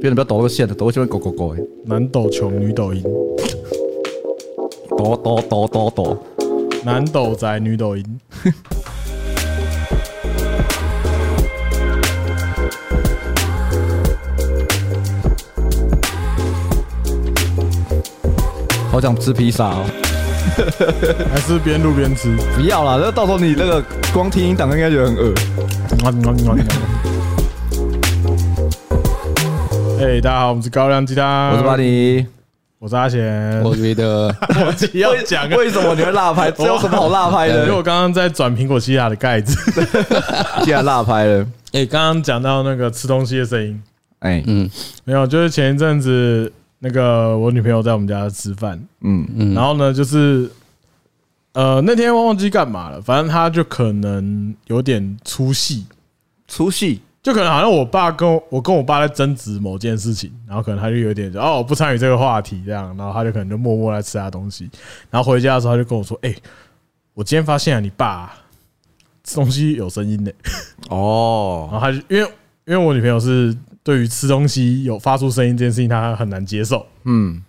[0.00, 1.60] 别人不要抖那个线的，抖个线会狗狗狗哎。
[1.84, 3.02] 男抖穷，女抖音，
[4.96, 6.16] 抖抖抖抖抖，
[6.84, 8.04] 男抖宅，女抖音。
[18.90, 19.84] 好想吃披萨哦，
[21.32, 22.34] 还是边录边吃？
[22.54, 23.82] 不要啦，那到时候你那个
[24.12, 25.34] 光听音档应该觉得很饿。
[29.98, 32.26] 哎，大家好，我们是高粱鸡汤，我是巴尼，
[32.78, 33.62] 我是阿贤。
[33.62, 34.34] 我觉得
[34.66, 36.50] 我自己要讲，为什么你会辣拍？
[36.50, 37.62] 这有什么好辣拍的？
[37.64, 39.56] 因为我刚刚在转苹果西亚的盖子，
[40.64, 41.46] 竟然辣拍了。
[41.72, 43.82] 哎，刚刚讲到那个吃东西的声音，
[44.18, 44.68] 哎，嗯，
[45.04, 46.52] 没有，就是前一阵子。
[46.78, 49.26] 那个我女朋友在我们家吃饭，嗯。
[49.34, 50.48] 嗯，然后呢，就是
[51.54, 55.86] 呃那天忘记干嘛了，反正她就可能有点出戏，
[56.46, 64.70] 出戏，就可能好像我爸跟我，我跟我爸在争执某件事情，然后可能他就有点哦，我不参与这个话题这样，然后他就可能就默默在吃他东西，
[65.10, 66.32] 然后回家的时候他就跟我说，哎，
[67.14, 68.32] 我今天发现啊，你爸
[69.24, 70.30] 吃东西有声音呢，
[70.88, 72.30] 哦，然后他就因为
[72.66, 73.52] 因为我女朋友是。
[73.86, 76.84] 对于吃东西有发出声音这件事情，她很难接受。
[77.04, 77.40] 嗯，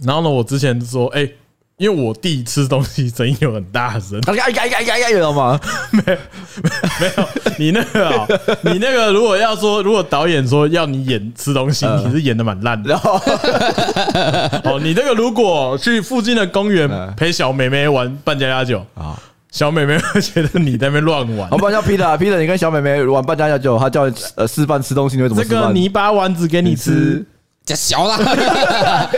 [0.00, 1.30] 然后呢，我之前说，哎，
[1.78, 5.58] 因为我弟吃东西声音有很大声，他改改改改改，知道吗？
[5.92, 8.26] 没没有，你那个啊，
[8.62, 12.96] 你那个如果要说，如果导演说要你演吃东西，你是演的蛮烂的。
[14.64, 19.16] 哦，你那个如果去附近的公园陪小妹妹玩扮家家酒啊。
[19.50, 21.48] 小妹妹会觉得你在那边乱玩。
[21.50, 24.02] 我不然叫 Peter，Peter，你跟小妹妹玩扮家家酒，他叫
[24.34, 25.42] 呃示范吃东西，你会怎么？
[25.42, 27.24] 这个泥巴丸子给你吃，
[27.68, 28.18] 假小啦！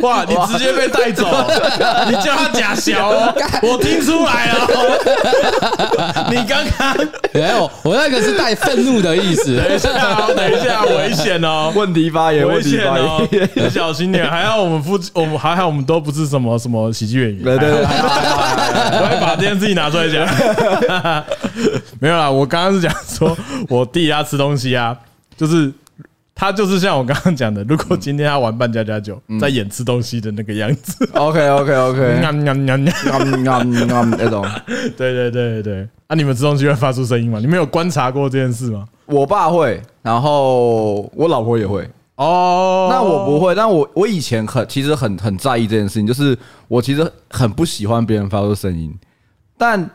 [0.00, 1.24] 哇哇，你直接被带走，
[2.06, 3.08] 你叫他假小，
[3.62, 6.28] 我听出来了。
[6.30, 6.96] 你刚刚
[7.32, 9.56] 没有，我那个是带愤怒的意思。
[9.56, 9.90] 等一下，
[10.28, 11.72] 等一下，危险哦！
[11.74, 13.26] 问题发言，危险哦！
[13.54, 14.28] 你小心点。
[14.28, 17.42] 还好我们不，我们还好，我们都不是什么什么喜剧演员。
[17.44, 17.80] 对对对。
[17.82, 20.24] 我会把这件事情拿出来讲，
[21.98, 22.30] 没有啦。
[22.30, 23.36] 我刚刚是讲说，
[23.68, 24.96] 我弟他吃东西啊，
[25.36, 25.72] 就是
[26.38, 31.04] 他就是像我刚刚讲的，如果今天他玩扮家家酒，在演吃东西的那个样子。
[31.14, 31.98] OK OK OK。
[34.16, 34.46] 那种。
[34.96, 35.88] 对对对对对。
[36.06, 37.40] 啊，你们吃东西会发出声音吗？
[37.40, 38.86] 你们有观察过这件事吗？
[39.06, 41.90] 我爸会，然后我老婆也会。
[42.14, 46.38] 哦，那我不会，但我我以前很其实很很在意这件事情，就是
[46.68, 48.96] 我其实很不喜欢别人发出声音，
[49.56, 49.90] 但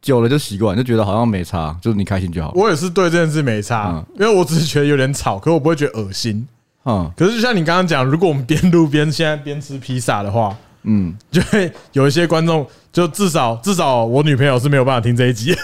[0.00, 2.52] 久了就习惯，就觉得好像没差，就是你开心就好。
[2.54, 6.46] 我也是对这件事没差，因为我只是觉得有点吵，可我不会觉得恶心。
[6.84, 15.54] 嗯，可是就像你刚刚讲，如果我们边录边现在边吃披萨的话，嗯，就会有一些观众，就至少至少我女朋友是没有办法听这一集，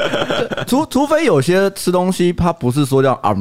[0.66, 3.34] 除除非有些吃东西，它不是说叫啊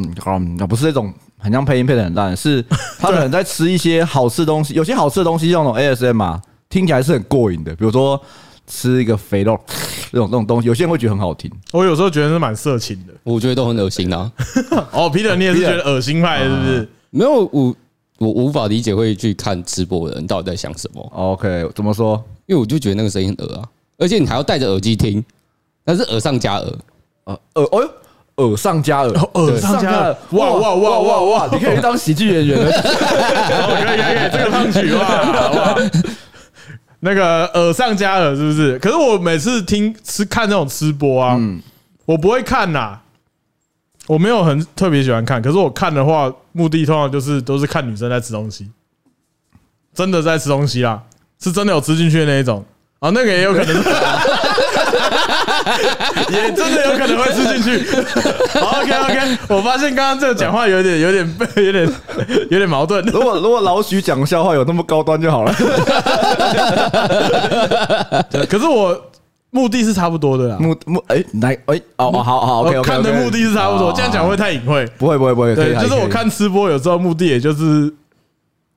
[0.59, 1.13] 啊，不是那种。
[1.38, 2.59] 很像配音配的很烂，是
[2.97, 7.75] 他可能在吃一些好吃的东西，有些好吃的东西像那种 ASM 啊，听起来是很过瘾的。
[7.75, 8.19] 比如说
[8.67, 9.59] 吃一个肥肉
[10.11, 11.51] 这种这种东西，有些人会觉得很好听。
[11.71, 14.31] 我有时候觉得是蛮色情的，我觉得都很恶心啊。
[14.91, 16.89] 哦，Peter，你也是觉得恶心派是不是？
[17.11, 17.75] 没有，我
[18.19, 21.01] 我无法理解会去看直播的人到底在想什么。
[21.13, 22.23] OK，怎么说？
[22.45, 23.63] 因为我就觉得那个声音很恶啊，
[23.97, 25.23] 而且你还要戴着耳机听，
[25.83, 26.67] 那是耳上加耳
[27.25, 27.89] 啊，耳哦哟。
[28.37, 31.49] 耳上加耳，耳上加耳，哇哇哇哇哇！
[31.53, 34.99] 你可以当喜剧演员了， 可以可以，这个唱曲哇
[35.51, 35.77] 哇！
[37.05, 38.79] 那个耳上加耳是不是？
[38.79, 41.39] 可是我每次听吃看那种吃播啊，
[42.05, 42.97] 我不会看呐，
[44.07, 45.39] 我没有很特别喜欢看。
[45.39, 48.71] 可是我看的话，目的通常就是都是看女生在吃东西，
[49.93, 51.03] 真的在吃东西啦，
[51.39, 52.66] 是真的有吃进去的那一种
[52.97, 53.83] 啊，那个也有可能。
[56.29, 57.85] 也真的有可能会吃进去。
[58.59, 61.88] OK OK，我发现刚刚这个讲话有点、有点、 有点、
[62.49, 63.03] 有点矛盾。
[63.05, 65.53] 如果如果老许讲笑话有那么高端就好了。
[68.49, 68.99] 可是我
[69.51, 70.57] 目的是差不多的啦。
[70.59, 73.93] 目目哎来哎哦好好 OK，看的目的是差不多。
[73.93, 74.85] 这样讲会太隐晦。
[74.97, 75.55] 不会不会不会。
[75.55, 77.93] 对，就是我看吃播有时候目的也就是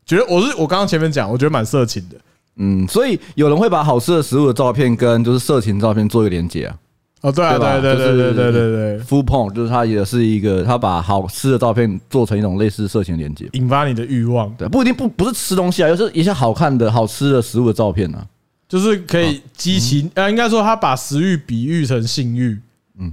[0.06, 2.16] 觉得我是我刚刚前面讲，我觉得蛮色情的。
[2.58, 6.76] 嗯，所以有人会把好吃的食物的照片跟就是色情照片做一个连接啊。
[7.20, 14.48] 哦，对啊，对对对对对对对，food porn 就是它也是一个，他把好吃的照片做成一种类似色情连接，引发你的欲望。
[14.56, 18.24] 对，不一定不不是吃东西啊，就是一些好看的好吃的食物的照片啊，
[18.68, 22.56] 就是可以激起，呃，应该说他把食欲比喻成性欲。
[23.00, 23.12] 嗯，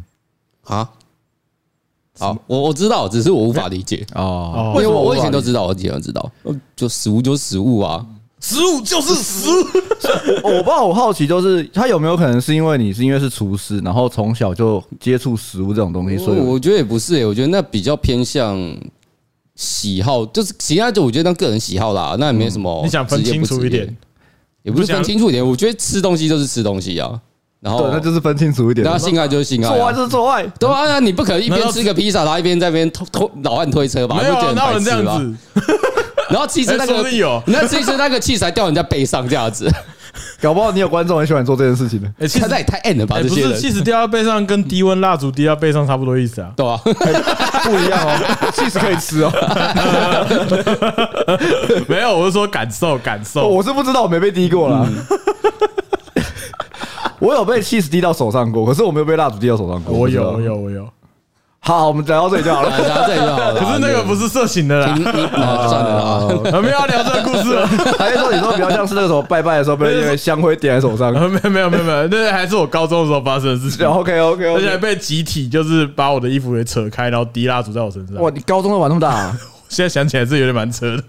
[0.65, 0.87] 啊，
[2.19, 4.05] 好，我我知道，只是我无法理解。
[4.13, 4.73] 哦。
[4.75, 6.31] 为什么我以前都知道，我以前都知道，
[6.75, 8.05] 就食物就是食物啊。
[8.45, 9.65] 食物就是食物。
[10.43, 18.55] 我 我不知道，我好奇就是他有没有可能是因为你是因为是厨师，然后从小就接触食物这种东西，所以我觉得也不是、欸，我觉得那比较偏向
[19.55, 22.81] 喜好，就是其他就我觉得当个人喜好啦，那也没什么。
[22.83, 23.97] 你想分清楚一点，
[24.61, 25.43] 也不是分清楚一点。
[25.43, 27.19] 我觉得吃东西就是吃东西啊。
[27.61, 28.85] 然后，那就是分清楚一点。
[28.85, 30.45] 那性爱就是性爱，做爱就是做爱。
[30.59, 34.17] 对啊，你不可能一边吃个披萨，然后一边在那边推推老汉推车吧？
[34.21, 35.35] 没有啊，哪有人这样子？
[36.29, 36.93] 然后其实那个，
[37.47, 39.69] 那其实那个器材掉人家背上这样子，
[40.41, 42.07] 搞不好你有观众很喜欢做这件事情的。
[42.19, 43.17] 哎，其实那也太暗了吧？
[43.21, 46.51] 不是，气死掉到背上跟低温蜡烛滴到背上差不多意思啊？
[46.55, 46.77] 对 啊，
[47.63, 49.31] 不一样哦，气死可以吃哦。
[51.87, 53.47] 没有，我是说感受感受。
[53.47, 54.87] 我是不知道，我没被滴过啦。
[57.19, 59.97] 我有被气死滴到手上过，可是我没有被蜡烛滴到手上过。
[59.97, 60.87] 我有，我有，我有。
[61.67, 63.59] 好，我们讲到这里就好了，讲到这里就好了。
[63.59, 67.65] 可是那个不是色情的啦，算了啦，我们要聊这个故事了。
[67.97, 71.11] 还是说你说比较像是那个时候拜拜的时候被那个香灰点在手上？
[71.17, 73.83] 没有没有没有没有，那还是我高中的时候发生的事情。
[73.83, 78.17] OK OK，而且还被集体就是把我的衣服给扯开，然后滴蜡烛在我身上。
[78.21, 79.35] 哇，你高中都玩那么大？
[79.67, 81.03] 现在想起来是有点蛮扯的。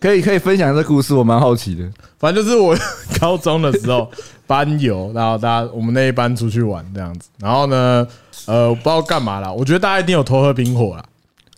[0.00, 1.84] 可以可以分享这故事，我蛮好奇的。
[2.18, 2.76] 反正就是我
[3.20, 4.10] 高中的时候
[4.52, 8.06] 班游，然后大家我们那一班出去玩这样子，然后呢，
[8.44, 9.50] 呃，不知道干嘛啦。
[9.50, 11.04] 我觉得大家一定有偷喝冰火啦。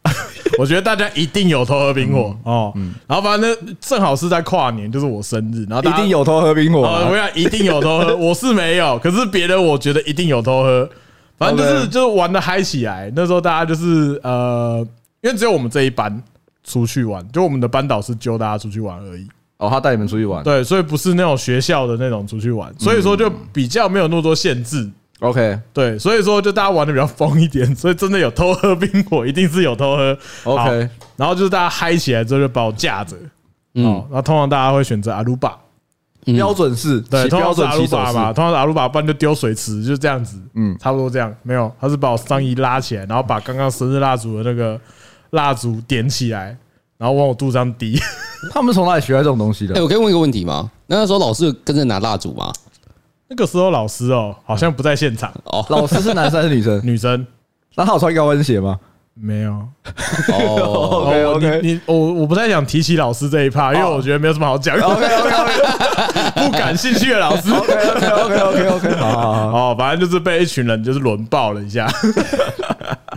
[0.59, 2.73] 我觉得大家一定有偷喝冰火哦。
[3.09, 6.83] 然后反正正好是在跨年，就是我生日，然后一定有偷喝冰火。
[6.83, 10.89] 我想一定有偷喝， 我是没有，可是别人我觉得一定有偷喝。
[11.37, 13.13] 反正就是就是玩的嗨起来。
[13.17, 14.87] 那时候大家就是呃，
[15.23, 16.23] 因为只有我们这一班。
[16.67, 19.29] 出去玩，就我们的班导师揪大家出去玩而已。
[19.57, 24.91] 哦，他带你们出去玩，对，所以不是那种学校的那种出去玩，所以说就比较没有那么多限制。
[25.21, 30.19] OK，对，所以说就大家玩的比较疯一点，所以真的有偷喝冰火，一定是有偷喝。
[30.43, 33.17] OK，然后就是大家嗨起来之后就把我架着，
[33.75, 35.57] 嗯，然后通常大家会选择阿鲁巴，
[36.25, 44.79] 标准是，对，通常是阿鲁巴嘛，通常是阿鲁巴，不然就丢水池，就这样子，嗯，差不多这样，没有，他是把我上衣拉起来，然后把刚刚生日蜡烛的那个。
[45.31, 46.57] 蜡烛点起来，
[46.99, 47.99] 然后往我肚子上滴。
[48.53, 49.75] 他们从哪里学来这种东西的？
[49.75, 50.71] 哎，我可以问一个问题吗？
[50.87, 52.53] 那时候老师跟着拿蜡烛吗？
[53.29, 55.33] 那个时候老师哦，好像不在现场。
[55.45, 56.81] 哦，老师是男生还是女生？
[56.85, 57.27] 女生。
[57.75, 58.79] 那他有穿高跟鞋吗？
[59.15, 59.53] 没有。
[60.33, 61.61] 哦， OK OK。
[61.63, 64.77] 你我我不太想提起老师这一趴，因为我觉得没有什么好讲。
[64.77, 65.53] OK OK。
[66.35, 67.51] 不感兴趣的老师。
[67.53, 68.95] OK OK OK OK。
[68.97, 69.71] 好好好。
[69.71, 71.89] 哦，反正就是被一群人就是轮爆了一下。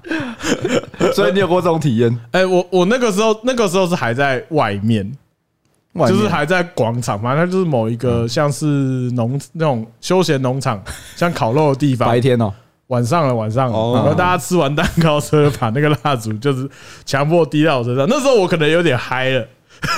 [1.13, 2.19] 所以你有过这种体验？
[2.31, 5.12] 哎，我我那个时候那个时候是还在外面，
[6.07, 10.81] 就是还在广场，反正就是某一个像是农那种休闲农场，
[11.15, 12.07] 像烤肉的地方。
[12.07, 12.54] 白天哦，
[12.88, 16.69] 晚上了晚上了，然后大家吃完蛋糕之后，把那个蜡烛就是
[17.06, 18.06] 强迫滴到我身上。
[18.10, 19.45] 那时候我可能有点嗨了，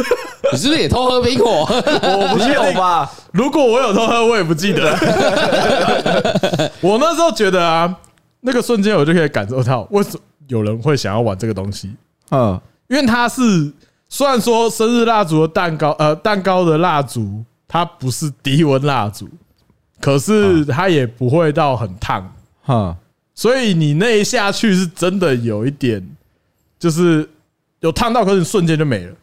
[0.52, 1.66] 你是不是也偷喝苹果？
[1.68, 3.12] 我不确定吧。
[3.32, 4.92] 如果我有偷喝，我也不记得。
[6.82, 7.96] 我那时候觉得啊。
[8.42, 11.94] 那个瞬间，我就可以感受到为什么有人会想要玩这个东西。
[12.32, 13.72] 嗯，因为它是
[14.08, 19.28] 虽然说生日蜡烛的蛋糕，呃，蛋糕的蜡烛它不是低温蜡烛，
[20.00, 22.34] 可是它也不会到很烫。
[22.62, 22.96] 哈，
[23.36, 26.08] 所以你那一下去是真的有一点，
[26.78, 27.28] 就是
[27.80, 29.16] 有烫到，可是瞬间就没了，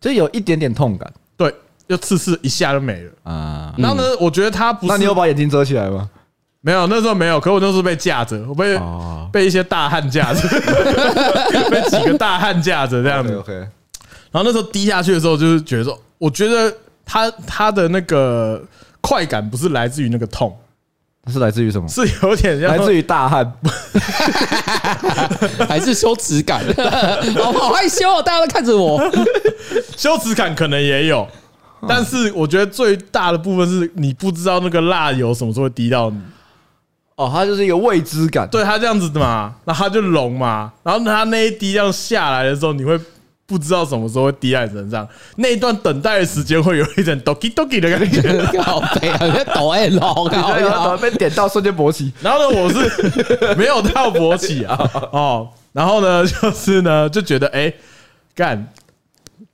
[0.00, 1.12] 就有一点点痛感。
[1.36, 1.54] 对，
[1.88, 3.12] 就刺刺一下就没了。
[3.24, 4.92] 啊，然后呢，我觉得它不是。
[4.92, 6.08] 那你有把眼睛遮起来吗？
[6.60, 7.38] 没有，那时候没有。
[7.38, 8.78] 可我那时候被架着，我被
[9.32, 10.40] 被一些大汉架着，
[11.70, 13.34] 被几个大汉架着这样子。
[13.34, 13.52] OK。
[14.30, 16.72] 然后那时候滴下去的时候，就是觉得说，我觉得
[17.06, 18.62] 他他的那个
[19.00, 20.54] 快感不是来自于那个痛，
[21.32, 21.88] 是来自于什么？
[21.88, 23.50] 是有点来自于大汉，
[25.66, 26.62] 还是羞耻感？
[27.38, 29.00] 我好害羞哦，大家都看着我。
[29.96, 31.26] 羞耻感可能也有，
[31.88, 36.20] 但是我觉得最大的部分是你不知道那个蜡油什么时候会滴到你。
[37.18, 42.96] 哦，它就是一个未知感，对，它这样子的嘛，那它就聋嘛，然后它那一滴这样下来的时候，你会
[43.44, 49.18] 不知道什么时候会滴在你身上，那一段等待的时间会有一点 doki doki 的感觉，好悲啊，
[49.52, 52.78] 抖哎老，然后被点到瞬间勃起，然后呢，我是
[53.58, 54.78] 没有到勃起啊，
[55.10, 57.74] 哦，然后呢，就是呢，就觉得哎，
[58.36, 58.64] 干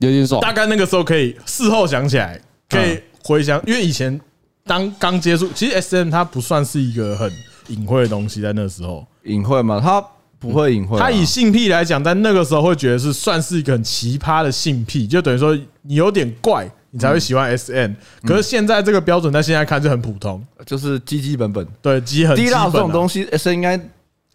[0.00, 4.21] 有点爽，大概那个时候可以事后想起来，可以回想，因为以前
[4.66, 7.33] 当刚接触，其实 SM 它不算是一个很。
[7.68, 9.80] 隐晦的东西在那时候隐晦吗？
[9.83, 10.04] 他
[10.38, 10.99] 不会隐晦。
[10.99, 17.92] 他以性癖来讲，在那个时候会觉得是算是一个很奇葩的性癖，就等于说你有点怪，你才会喜欢 SM。
[18.25, 21.66] 可是现在这个标准，在现在看就很普通，就是基基本本。
[21.80, 22.50] 对，基很基本。
[22.50, 23.80] 滴蜡这种东西，S N 应该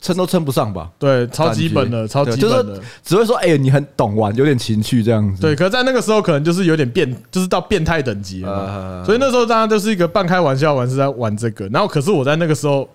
[0.01, 0.89] 撑都撑不上吧？
[0.97, 5.41] 对，超基本的，超基本的，就是只会说，哎，你很懂玩，有点情趣这样子。
[5.41, 9.03] 对，可是在那个时候可能就是有点变，就是到变态等级了。
[9.05, 11.67] 所以那时候大家都是一个半开玩笑玩，是在玩这个。
[11.67, 12.89] 然后，可是我在那个时候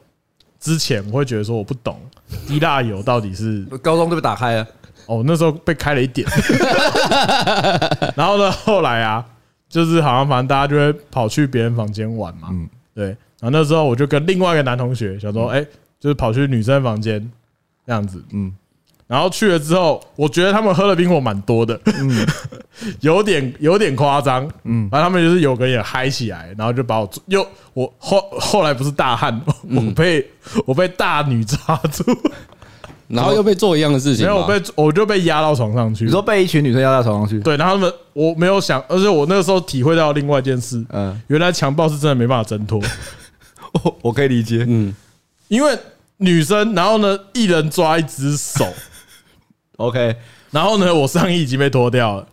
[0.65, 2.01] 之前，我会觉得说我不懂
[2.49, 4.67] 滴蜡油到底是高中就被打开了。
[5.07, 6.27] 哦，那时候被开了一点。
[8.17, 9.25] 然后呢，后来啊，
[9.69, 12.49] 就是好像反正大家就会跑去别人房间玩嘛。
[12.51, 13.09] 嗯，对。
[13.41, 15.65] 然后那时候我就跟另外一个男同学想说，哎。
[16.01, 17.33] 就是跑去女生房间
[17.87, 18.53] 这样子，嗯，
[19.07, 22.27] 然后去了之后，我觉得他们喝的冰火蛮多的，嗯，
[23.01, 29.39] 有点有点夸张，嗯，然后他们就是有个也嗨起来，然后就把我又我后后来不是大汉，
[29.71, 30.27] 我被
[30.67, 32.03] 我被大女抓住，
[33.07, 42.81] 然后又被做一样的事情，然后我被我就被压到床上去，你说被一群女生压到床上去，对，然后他们我没有想，而且我那个时候体会到另外一件事，嗯，原来强暴是真的没办法挣脱，
[43.85, 44.95] 我我可以理解，嗯，
[45.49, 45.79] 因为。
[46.19, 48.65] 女生，然后呢，一人抓一只手
[49.77, 50.17] ，OK，
[50.51, 52.27] 然后呢，我上衣已经被脱掉了，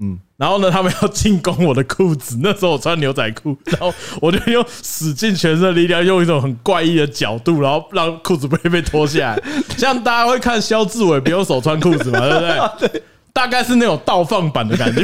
[0.00, 9.42] 嗯，然后呢，他们要进攻我的裤子， 那时候我穿牛仔裤，然后我就用使尽全身的力量，用一种很怪异的角度，然后让裤子不会被脱下来，
[9.76, 12.88] 像大家会看肖志伟不用手穿裤子嘛， 对不对？
[12.88, 13.02] 对。
[13.30, 15.00] 大概是那种倒放版的感觉，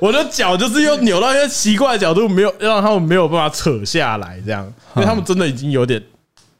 [0.00, 6.00] 我的脚就是又扭到一些奇怪的角度，没有让他们没有办法扯下来，这样，因为他们真的已经有点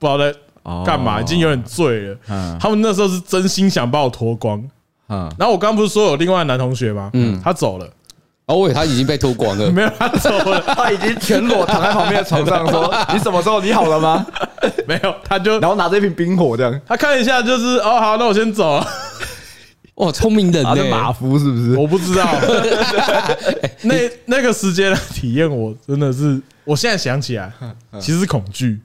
[0.01, 0.37] 不知道在
[0.85, 2.17] 干嘛，已经有点醉了。
[2.61, 4.63] 他们那时候是真心想把我脱光。
[5.09, 7.11] 然后我刚刚不是说有另外男同学吗？
[7.13, 7.87] 嗯，他走了。
[8.47, 14.25] 哦，我以为他已经被脱光了， 没有，他走了，他已经全裸躺在旁边的床上，说： “你什么时候你好了吗？”
[14.87, 18.87] 没有，他就然后拿着一瓶冰火这样，他看一下就是哦，好，那我先走了。
[19.97, 20.77] 哇，聪明人呢？
[20.91, 21.77] 马夫是不是？
[21.77, 22.29] 我不知道。
[23.83, 23.95] 那
[24.27, 27.51] 那个时间的体验，我真的是，我现在想起来，
[27.99, 28.79] 其实是恐惧。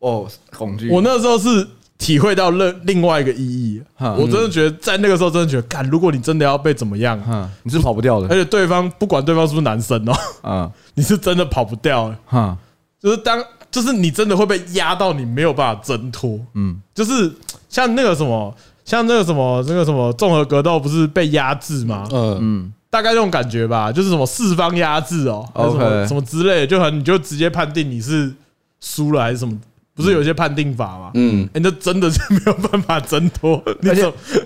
[0.00, 0.26] 哦，
[0.56, 0.90] 恐惧。
[0.90, 1.66] 我那时候是
[1.98, 3.82] 体会到另另外一个意义。
[3.98, 7.20] 我真的觉得，在那个时候，真的觉得，干，如果你真的要被怎么样，
[7.62, 8.26] 你是跑不掉的。
[8.28, 10.12] 而且对方不管对方是不是男生哦，
[10.42, 12.14] 啊， 你是真的跑不掉。
[12.26, 12.56] 哈，
[13.00, 16.38] 就是当，就是你真的会被压到，你没有办法挣脱。
[16.54, 17.32] 嗯，就是
[17.68, 18.54] 像那个什么。
[18.84, 22.08] 像那个什么，那个什么综合格斗不是被压制吗？
[22.10, 28.32] 嗯嗯，大概这种感觉吧，就是什么四方压制哦，什么什么之类的，就很你就直接判定你是
[28.80, 29.54] 输了还是什么？
[29.98, 31.10] 不是有些判定法吗？
[31.14, 33.60] 嗯，你就真的是 没有办法挣脱。
[33.82, 34.02] 而且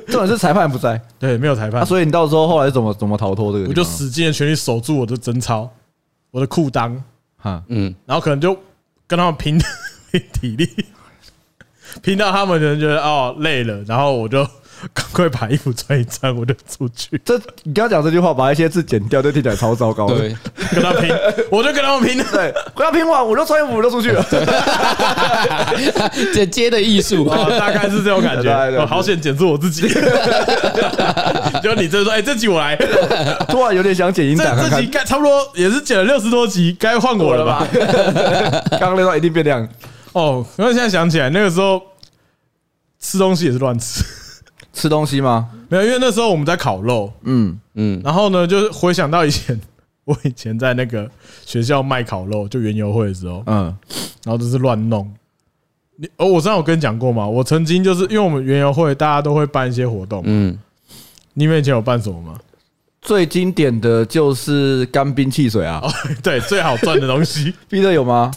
[0.06, 3.68] 重点是裁判不在，对，没有裁判，所以你到时候后来怎么怎么逃脱这个？
[3.68, 5.70] 我就使尽了全力守住我的贞操，
[6.30, 6.98] 我的裤裆，
[7.36, 8.58] 哈，嗯，然后可能就
[9.06, 9.58] 跟他们拼
[10.10, 10.66] 拼体力。
[12.00, 14.48] 拼到他们可能觉得哦累了，然后我就
[14.92, 17.20] 赶快把衣服穿一穿，我就出去。
[17.24, 20.08] 这你刚刚讲这句话，把一些字剪掉，就听起来超糟糕。
[20.08, 20.36] 对，
[20.72, 21.14] 跟他拼，
[21.50, 22.18] 我就跟他们拼。
[22.32, 24.24] 对，跟他拼完，我就穿衣服，我就出去了。
[26.34, 28.86] 剪接的艺术，大概是这种感觉。
[28.86, 29.88] 好险，剪出我自己。
[31.62, 32.76] 就你这说，哎，这集我来。
[33.48, 34.56] 突然有点想剪音档。
[34.58, 37.66] 这集该差不多也是剪了六十多集，该换我了吧？
[38.72, 39.66] 刚刚那段一定变亮。
[40.12, 41.80] 哦，然后现在想起来，那个时候
[43.00, 44.04] 吃东西也是乱吃，
[44.72, 45.48] 吃东西吗？
[45.68, 49.60] 没有，因为那时候我们在烤肉，嗯嗯，然后呢，就是回想到以前，
[50.04, 51.10] 我以前在那个
[51.46, 53.64] 学校卖烤肉，就园游会的时候，嗯，
[54.24, 55.10] 然后就是乱弄。
[55.96, 57.26] 你哦，我上次有跟你讲过嘛？
[57.26, 60.58] 我曾经就是因为我们园游会，大家都会办一些活动，嗯，
[61.34, 62.38] 你们以前有办什么吗？
[63.02, 68.30] 最经典的就是干冰汽水啊，哦， 对，最好赚的东西， Peter 有吗？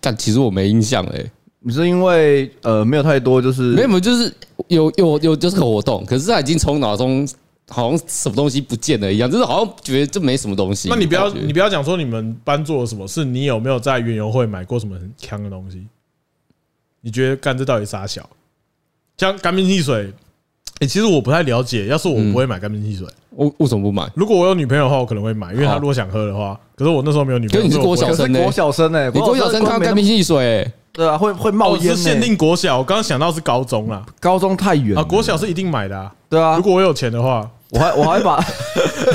[0.00, 1.24] 但其实我没印象哎，
[1.62, 4.32] 你是因为呃没有太多，就是没有，就是
[4.68, 7.28] 有有有就是个活动，可是他已经从脑中
[7.68, 10.88] 好像什么东西不见了一样，就是好像觉得这没什么东西。
[10.88, 15.86] 那你不要你不要讲说你们班做了什么，是你有没有在园游会买过什么很强的东西？
[17.02, 18.28] 你觉得干这到底啥小？
[19.18, 20.10] 像干冰汽水，
[20.80, 21.86] 哎，其实我不太了解。
[21.86, 24.10] 要是我不会买干冰汽水，我为什么不买？
[24.14, 26.58] 如果我有女朋友的话，我可能会买，因为她如果想喝的话。
[26.74, 27.66] 可是我那时候没有女朋友。
[27.66, 28.40] 你是郭小生呢？
[28.42, 31.96] 国小生哎，你国小生看干冰汽水，对啊，会会冒烟。
[31.96, 35.02] 是限定国小，我刚刚想到是高中啦，高中太远啊。
[35.02, 36.56] 国小是一定买的啊，对啊。
[36.56, 38.44] 如果我有钱的话，我还我还会把，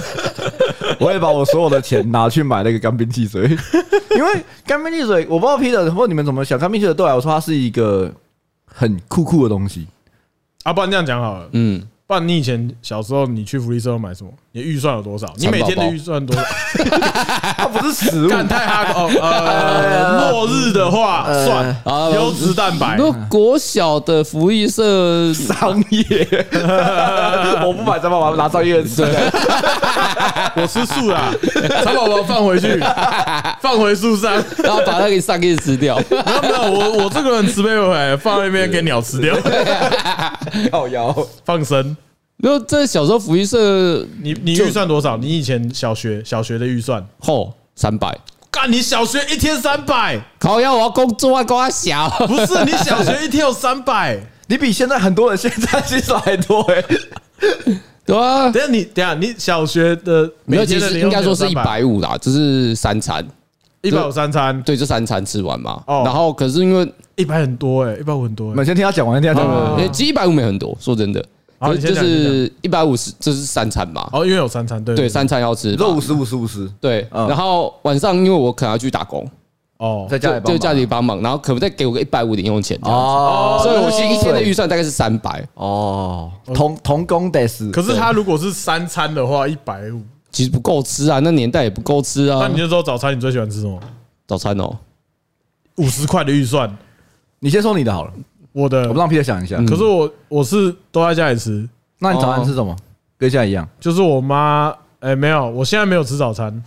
[0.99, 3.43] 我会把我所有的钱拿去买那个干冰汽水，
[4.15, 8.11] 因为干冰汽水，我不知道 Peter 或你们怎么想，干冰汽水对我来说，它是一个
[8.65, 9.87] 很酷酷的东西。
[10.63, 11.85] 啊，不然这样讲好了，嗯。
[12.07, 14.29] 不然你以前小时候，你去福利社买什么？
[14.51, 15.25] 你预算有多少？
[15.37, 16.43] 你每天的预算多少？
[17.57, 19.09] 它不是食物，干太哈哦。
[19.19, 21.75] 呃，末日的话算
[22.13, 22.95] 优质蛋白。
[22.97, 26.45] 如果国小的福利社 商业，
[27.65, 29.01] 我不买，再帮我拿商业吃。
[30.55, 31.33] 我吃素啦，
[31.83, 32.79] 蚕宝宝放回去，
[33.61, 34.31] 放回树上，
[34.63, 35.97] 然后把它给上给吃掉。
[36.09, 39.35] 没有没有，我我这个人慈悲为怀，放在那边给鸟吃掉，
[40.71, 41.94] 靠腰，放生。
[42.37, 45.17] 然后这小时候福利社，你你预算多少？
[45.17, 47.05] 你以前小学小学的预算？
[47.21, 48.17] 嚯，三百。
[48.51, 50.19] 干，你小学一天三百？
[50.39, 52.09] 靠要，我要工作啊，工啊小。
[52.27, 54.19] 不是，你小学一天有三百？
[54.47, 56.83] 你比现在很多人现在薪水还多哎。
[58.05, 63.25] 对啊，等下你等下你小学的没有，其实应该说是一百五啦，就是三餐，
[63.81, 65.81] 一百五三餐，对，就三餐吃完嘛。
[65.87, 68.49] 哦，然后可是因为一百很多哎，一百五很多。
[68.49, 69.91] 我们先听他讲完，先听他讲完。
[69.91, 71.25] 其实一百五没很多，说真的，
[71.73, 74.09] 就是一百五十，这是三餐嘛。
[74.11, 77.07] 哦，因为有三餐，对对，三餐要吃，肉五十五十五十，对。
[77.11, 79.25] 然后晚上因为我可能要去打工。
[79.77, 87.69] 哦，在家里就家里帮忙，然后可不可以再给我个一百五零用钱哦，所以我现一天的预算大概是三百哦，同同工得是。
[87.71, 92.39] 可是他如果是三餐的话，一百五其实不够吃啊，那年代也不够吃啊。
[92.41, 93.77] 那你就说早餐你最喜欢吃什么？
[94.25, 94.77] 早餐哦，
[95.75, 96.73] 五十块的预算，
[97.39, 98.13] 你先说你的好了。
[98.55, 99.57] 我的，我不让 Peter 想一下。
[99.65, 101.67] 可是我我是都在家里吃，
[101.99, 102.73] 那你早餐吃什么？
[103.17, 103.67] 跟现在一样？
[103.81, 106.63] 就是我妈，哎，没有，我现在没有吃早餐。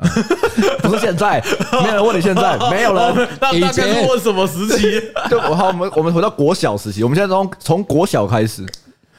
[0.82, 1.40] 不是现在，
[1.82, 3.28] 没有人问你现在， 没有人。
[3.40, 5.00] 那大概是问什么时期？
[5.30, 8.62] 就好，我们我们回到国小时期，我们现在从从国小开始。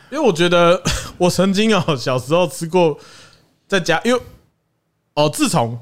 [0.09, 0.81] 因为我觉得
[1.17, 2.97] 我曾经啊小时候吃过
[3.67, 4.19] 在家，因为
[5.13, 5.79] 哦，自从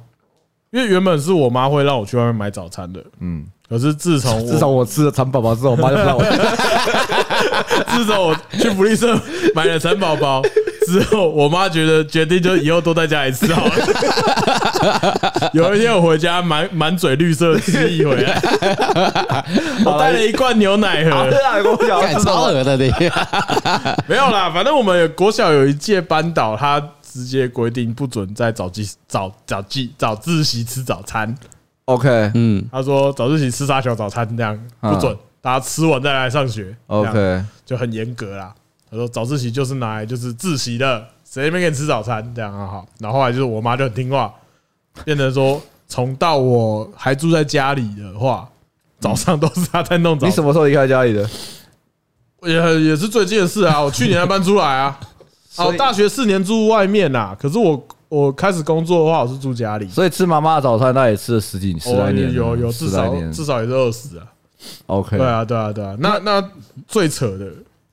[0.69, 6.23] 因为原本是我妈会让我去外面买早餐的，嗯，可是自从 自从我吃了蚕宝宝之后，我妈就不让我。
[7.95, 9.17] 自从我去福利社
[9.53, 10.41] 买了蚕宝宝。
[10.87, 13.71] 之后，我妈觉得决定就以后都在家里吃好了。
[15.53, 18.41] 有一天我回家，满满嘴绿色吃一回来，
[19.85, 21.29] 我带了一罐牛奶盒。
[22.23, 22.91] 超恶的你，
[24.07, 31.35] 没有啦，反正我们国小有一届班导，他直接规定不准在早自早早自早自习吃早餐。
[31.89, 36.75] OK，嗯，他说早自习吃沙小早餐这样不准，大家吃完再来上学。
[36.85, 38.53] OK，就很严格啦。
[38.91, 42.67] 他说早自习就是拿来就是自习的，谁没给你吃早餐这样啊？
[42.67, 44.31] 好，然后后来就是我妈就很听话，
[45.03, 48.47] 变成说从到我还住在家里的话，
[48.99, 50.27] 早上都是她在弄早。
[50.27, 51.27] 你什么时候离开家里的？
[52.43, 52.53] 也
[52.83, 54.99] 也是最近的事啊，我去年才搬出来啊。
[55.57, 64.25] 哦，大学四年住外面呐，可是我我开始工作的话，我是住家里，所以吃妈妈的早餐，那也吃了十几十来年，有有至少至少也是二十啊。
[64.87, 66.43] OK，对啊对啊对啊，那那
[66.87, 67.47] 最扯的。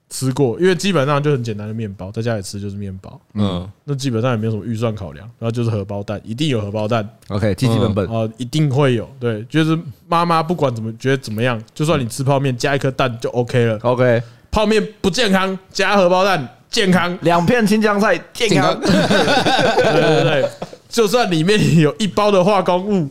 [0.08, 7.92] 吃过，因为基本上就很简单的面包，在家里吃就是面包，嗯，那基本上也没有什么预算考量，然后就是荷包蛋，一定有荷包蛋，OK，基基本。
[7.92, 9.76] 本啊，一定会有，对，就是
[10.06, 20.48] 妈妈不管怎么觉得怎么样，就算你吃泡面加一颗蛋就 OK 了，OK，泡面不健康，加荷包蛋健康，两片青江菜健康，对对对，
[20.88, 23.08] 就算里面有一包的化工物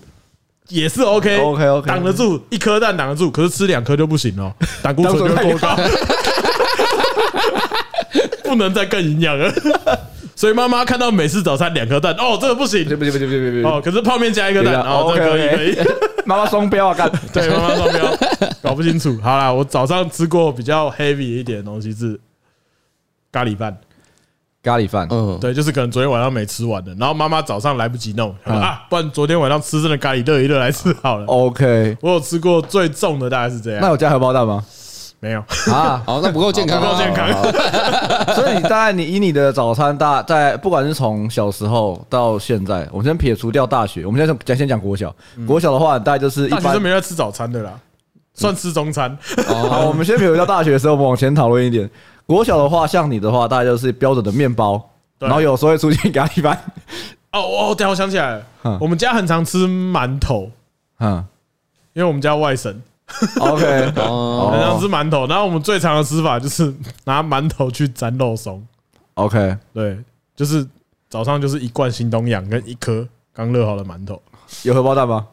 [0.70, 1.68] 也是 OK，OK。
[1.68, 5.76] OK，挡得住一颗蛋挡得住，可是吃两颗就不行了，胆固醇就过高。
[8.44, 9.52] 不能再更营养了，
[10.36, 15.78] 所以妈妈看到美式早餐两颗蛋，哦，这个不行，不行不行不行不行，哦，可是泡面加一颗蛋，哦，这个可以可以，
[16.26, 18.18] 妈妈双标啊，干，对，妈妈双标，
[18.62, 19.20] 搞不清楚。
[19.22, 22.18] 好啦，我早上吃过比较 heavy 一点的东西是
[23.36, 23.78] 咖喱饭，
[24.64, 31.26] 咖喱饭，嗯，对，就是可能昨天晚上没吃完的，然后妈妈早上来不及弄啊，不然昨天晚上吃剩的咖喱热一热来吃好了。
[31.26, 34.64] OK，我有吃过最重的大概是这样，那有加荷包蛋吗？
[35.20, 37.30] 没有啊， 好，那不够健康，不够健康。
[38.34, 45.14] 所以你大概你以你的早餐大在不管是从小时候到现在，我们先撇除掉大学，我们现在先讲国小。
[45.46, 47.74] 国小的话，大概就是一般是没在吃早餐的啦，
[48.34, 49.18] 算吃中餐。
[49.46, 51.90] 好，我们先撇除掉大学的时候，我们往前讨论一点。
[52.26, 56.60] 国小的话，像你的话，大概就是标准的面包，然后有时候会出现咖喱饭。
[57.32, 60.50] 哦哦，对，我想起来了，我们家很常吃馒头，
[61.00, 61.24] 嗯，
[61.94, 62.82] 因为我们家外省。
[63.40, 68.66] OK， 哦，很常吃馒头，然后我们最常的吃法就是拿馒头去沾肉松。
[69.16, 70.00] OK，对，
[70.36, 70.66] 就是
[71.10, 74.20] 早上就是一罐新东阳跟一颗刚热好的馒头。
[74.64, 75.28] 有荷包蛋吗？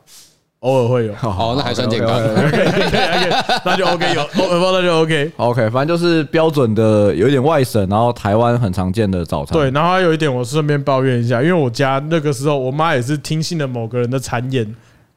[0.63, 1.15] 偶尔会有。
[1.15, 2.11] 好，那还算健康。
[3.65, 5.33] 那就 OK，有荷包蛋就 OK。
[5.37, 9.53] OK，反正就是标准的，有一点外省，然后台湾很常见的早餐。
[9.59, 14.65] 对，然后还有一点，我顺便抱怨一下，因为我家那个时候我妈也是听信了某个人的谗言，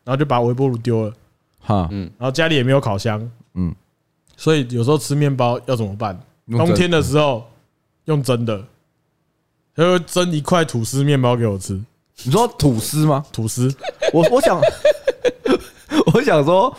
[0.04, 1.14] 然后就把微波炉丢了。
[1.62, 3.20] 哈，嗯，然后家里也没有烤箱，
[3.54, 3.74] 嗯，
[4.36, 6.20] 所以有时候吃面包要怎么办？
[6.52, 7.44] 冬天的时候
[8.06, 8.64] 用蒸的，
[9.76, 11.80] 他会蒸一块吐司面包给我吃。
[12.24, 13.26] 你说吐司吗？
[13.34, 13.70] 吐司，
[14.14, 14.62] 我我想，
[16.14, 16.76] 我想说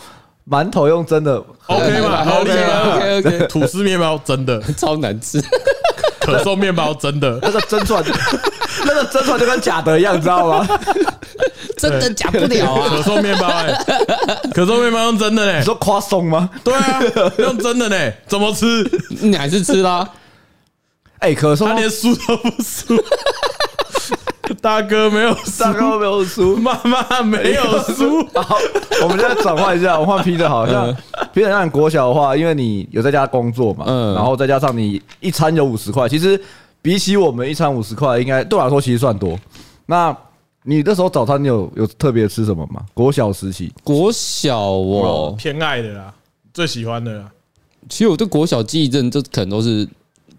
[0.49, 5.41] 馒头用真的，OK 吗？OK OK OK，吐司面包真的超难吃，
[6.21, 8.11] 可颂面包真的， 那个蒸出来就，
[8.85, 10.67] 那个蒸出来就跟假的一样，你知道吗？
[11.77, 12.89] 真的假不了啊！
[12.89, 13.71] 可颂面包哎，
[14.53, 15.59] 可颂面包用真的嘞？
[15.59, 16.49] 你说夸松吗？
[16.63, 16.99] 对啊，
[17.37, 18.11] 用真的呢？
[18.27, 18.65] 怎么吃？
[19.21, 20.07] 你还是吃啦？
[21.19, 22.95] 哎，可颂他连输都不输。
[24.61, 28.23] 大哥没有输，大哥没有输，妈妈没有输。
[28.35, 28.57] 好，
[29.03, 30.93] 我们现在转换一下，我换 Peter 好像
[31.33, 36.39] Peter 让你国小的话，因为你有在家工作嘛，嗯，然后再加上你一餐有五十块，其实
[36.81, 39.37] 比起我们一餐五十块，应该对我来说其实算多。
[39.85, 40.15] 那
[40.63, 42.81] 你那时候早餐你有有特别吃什么吗？
[42.93, 46.13] 国小时期，国小哦偏爱的啦，
[46.53, 47.25] 最喜欢的啦。
[47.89, 49.87] 其实我对国小记忆症，这可能都是。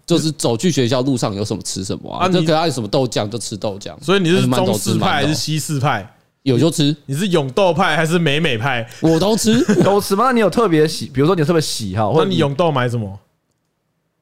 [0.09, 3.93] 就是走去学校路上有什么吃什么啊，就给他什么豆浆就吃豆浆。
[4.01, 6.11] 所以你是中式派还是西式派？
[6.41, 6.95] 有就吃。
[7.05, 8.89] 你是永豆派还是美美派？
[9.01, 10.23] 我都吃， 都吃吗？
[10.25, 13.19] 那你有特别喜，比如说你有特别喜好，或者你永豆买什么？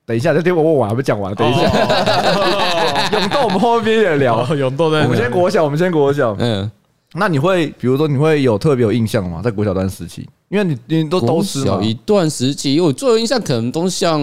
[0.05, 1.33] 等一下，这听我问完还没讲完。
[1.35, 1.61] 等一下，
[3.13, 4.45] 永豆我们后面也聊。
[4.55, 6.35] 永豆在，我们先国小，我们先国小。
[6.37, 6.69] 嗯，
[7.13, 9.41] 那你会比如说你会有特别有印象吗？
[9.41, 11.79] 在国小段时期，因为你你都都吃嘛。
[11.81, 14.19] 一段时期，因为我最有印象可能都像。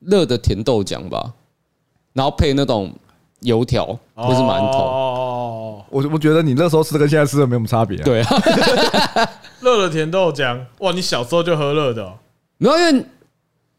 [0.00, 1.32] 热的甜豆浆吧，
[2.12, 2.92] 然后配那种
[3.40, 3.84] 油条
[4.14, 4.78] 或是馒头。
[4.78, 7.96] 哦，我我觉得你那时候吃的跟现在吃的没什么差别。
[7.98, 8.30] 对啊，
[9.60, 10.92] 热的甜豆浆，哇！
[10.92, 12.12] 你小时候就喝热的？
[12.58, 12.92] 没有，因为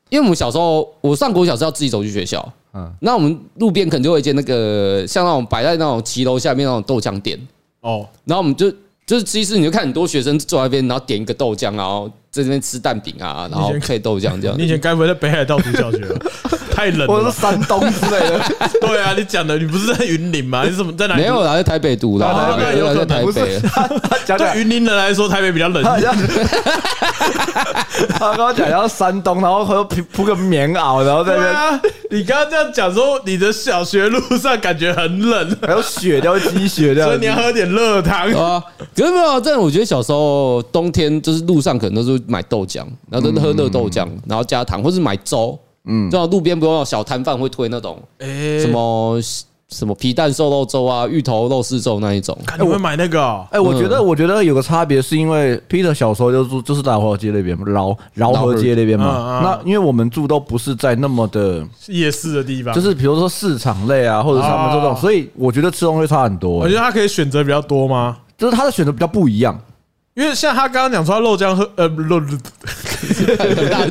[0.10, 2.54] 因为我们小时候，我上国小是要自己走去学校。
[2.74, 7.40] 嗯，那我们路边可能就会见那个像那种摆在那种骑楼下面那种豆浆店。
[7.82, 8.70] 哦，然后我们就
[9.06, 12.10] 就是其实你就看很多学生坐在那边，然后点一个豆浆，然后。
[12.32, 14.56] 在这边吃蛋饼啊，然后配豆浆这样。
[14.58, 16.00] 你以前该不会在北海道读小学？
[16.72, 17.08] 太冷了。
[17.08, 18.40] 我是山东之类的。
[18.80, 20.64] 对啊，你讲的，你不是在云林吗？
[20.64, 21.22] 你怎么在哪里？
[21.22, 22.26] 没有啦，在台北读的。
[22.26, 23.60] 那有可能台北。
[24.38, 25.84] 对云林人来说，台北比较冷。
[25.84, 25.98] 他
[28.20, 31.82] 刚刚讲要山东，然后还要铺铺个棉袄，然后在那边。
[32.12, 37.10] 你刚刚这样讲说，你的小学路上感觉很冷，还有雪，要积雪这样。
[37.10, 38.64] 所以你要喝点热汤啊。
[38.96, 42.19] 可是没有，这我觉得小时候冬天就是路上可能都是。
[42.28, 45.58] 买豆浆，然后都喝热豆浆，然后加糖，或是买粥。
[45.86, 49.20] 嗯，就路边不有小摊贩会推那种，什么
[49.70, 52.38] 什么皮蛋瘦肉粥啊，芋头肉丝粥那一种。
[52.60, 53.48] 你会买那个？
[53.50, 59.40] 哎，我觉得我觉得有个差别，是因为 Peter 小时候就住就是在饶河街那边，饶饶河街那边嘛。
[59.42, 66.52] 那因为我们住都不是在那么的夜市的地方，就是比如说市场类啊，或者他们这种，所以我觉得吃东西差很多。
[66.52, 68.18] 我觉得他可以选择比较多吗？
[68.38, 69.58] 就是他的选择比较不一样。
[70.16, 72.20] 因为像他刚刚讲出来，豆浆喝呃不豆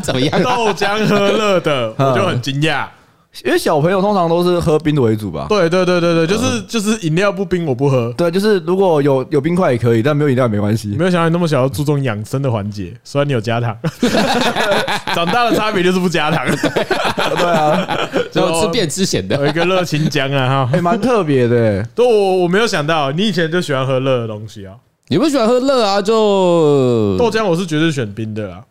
[0.02, 0.42] 怎么样？
[0.42, 2.86] 豆浆喝热的， 我就很惊讶。
[3.44, 5.46] 因为小朋友通常都是喝冰的为主吧？
[5.48, 8.12] 对对对对对，就是就是饮料不冰我不喝。
[8.16, 10.88] 对，就是如果有有冰块也可以，但没有饮料也没关系。
[10.98, 13.76] 没有想到你那么小要注重养生的环节，虽然你有加糖，
[15.14, 16.44] 长大的差别就是不加糖。
[16.56, 17.86] 对啊，
[18.32, 21.82] 就吃变吃咸的，有一个热清浆啊，哈，还蛮特别的。
[21.94, 24.74] 都我我没有想到，你以前就喜欢喝热的东西啊。
[25.10, 26.02] 你不喜欢喝热啊？
[26.02, 28.62] 就豆浆，我是绝对选冰的啦。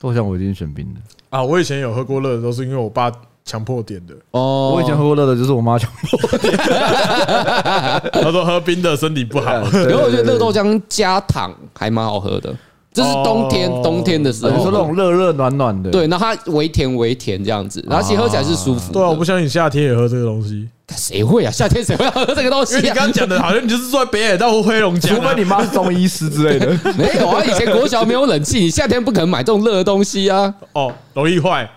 [0.00, 1.42] 豆浆我一定选冰的啊！
[1.42, 3.12] 我以前有喝过热的，都是因为我爸
[3.44, 4.14] 强迫点的。
[4.30, 6.56] 哦，我以前喝过热的，就是我妈强迫点。
[8.12, 9.52] 他说喝冰的身体不好。
[9.84, 12.54] 然后我觉得热豆浆加糖还蛮好喝的。
[12.98, 15.88] 这是冬天，冬天的时候，你说那种热热暖暖的。
[15.88, 18.92] 对，那它微甜微甜这样子，然后其实喝起来是舒服。
[18.92, 20.68] 对啊，我不相信夏天也喝这个东西。
[20.96, 21.50] 谁会啊？
[21.50, 22.74] 夏天谁会喝 这个东西？
[22.74, 26.66] 因为你刚刚讲的，好像你就是住在北海道或黑龙江，除非你妈是中医师之类的。
[26.98, 30.52] 没有啊，以前国小没有冷气，你夏天不可能买这种热的东西啊。
[30.72, 31.70] 哦，容易坏。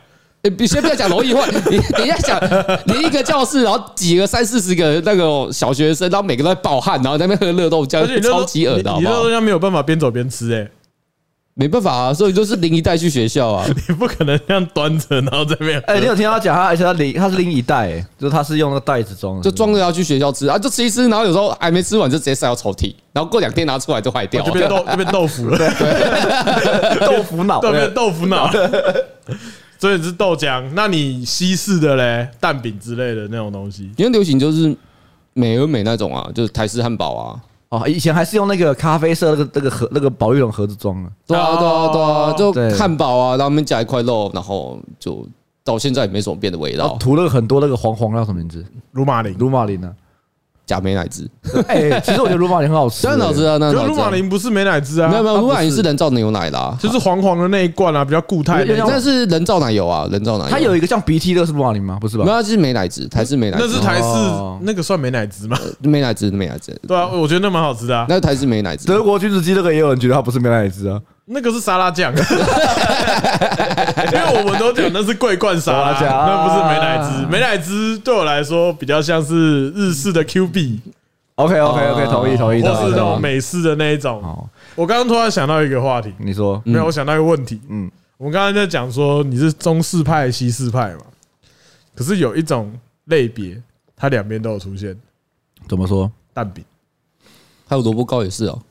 [0.58, 2.42] 你先不要讲容易坏， 你等一下讲，
[2.88, 8.92] 你一个教室，然后挤个三四十个那个小学生，然后每个都在暴汗，然后在那边喝热豆浆，超级恶的。
[8.98, 10.68] 你热豆浆没有办法边走边吃哎。
[11.54, 13.66] 没办法啊，所以就是拎一袋去学校啊。
[13.88, 15.80] 你不可能这样端着，然后在那边。
[15.82, 25.58] 哎，你有听他讲，他而且他拎，他是拎一袋，哎，就是他是用那个袋子装，就装着要去学校吃啊，就吃一吃，然后有时候还没吃完就直接塞到抽屉，然后过两天拿出来就坏掉，就变豆，就变豆腐了，
[27.06, 28.50] 豆腐脑，对，变豆腐脑。
[29.78, 34.76] 所以是豆浆，那你西式的嘞，蛋饼之类的那种东西，因为流行就是
[35.34, 37.36] 美而美那种啊，就是台式汉堡啊。
[37.72, 45.26] 哦，以前还是用那个咖啡色那个那个盒那个保丽龙盒子装的，对啊对啊对啊，就汉堡啊，然后里面夹一块肉，然后就
[45.64, 48.66] 到现在也没什么变的味道，涂了很多那个黄黄叫什么名字？
[48.92, 49.90] 鲁马林，鲁马林呢？
[50.72, 51.30] 假美乃滋，
[51.68, 53.58] 哎，其实我觉得乳马林很好吃，真的好吃啊！
[53.60, 58.64] 那乳马林不是美乃滋啊，没有没有，乳马林是人造牛奶啦，就是黄黄的那一罐啊，比较固态。
[58.64, 60.50] 那是人造奶油啊，人造奶油。
[60.50, 61.98] 它有一个像鼻涕的是乳马林吗？
[62.00, 62.24] 不是吧？
[62.24, 63.68] 没有，就是美乃滋，台式美乃滋。
[63.68, 64.08] 那是台式，
[64.62, 65.58] 那个算美乃滋吗？
[65.82, 66.74] 美乃滋，美乃滋。
[66.88, 68.06] 对啊，我觉得那蛮好吃的啊。
[68.08, 68.88] 那是台式美乃滋。
[68.88, 70.98] 德国橘子鸡那个也有人觉得它不是美乃滋啊。
[71.26, 72.24] 那个是沙拉酱，因为
[74.38, 77.26] 我们都讲那是桂冠沙拉酱，那不是美乃滋。
[77.28, 80.82] 美乃滋对我来说比较像是日式的 Q B。
[81.36, 82.62] OK OK OK，同意同意。
[82.62, 84.50] 或是那种美式的那一种。
[84.76, 86.86] 我刚刚突然想到一个话题，你说没有？
[86.86, 87.62] 我想到一个问题。
[87.70, 91.02] 嗯，我们刚刚在讲说你是中式派、西式派嘛？
[91.96, 92.72] 可是有一种
[93.06, 93.62] 类别，
[93.96, 94.96] 它两边都有出现。
[95.70, 96.12] 怎么说？
[96.34, 96.64] 蛋饼，
[97.68, 98.62] 还有萝卜糕也是哦。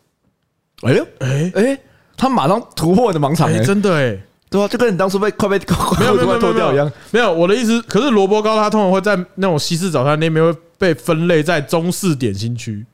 [0.82, 1.78] 哎呦，哎哎，
[2.20, 4.14] 他马上突破你的盲场，哎，真的哎，
[4.50, 5.58] 对啊，就跟你当初被 快被
[5.98, 6.92] 没有没有脱掉一样。
[7.10, 12.84] 没有，我的意思，可是萝卜糕它通常会在那种西式早餐那边会被分类在中式点心区，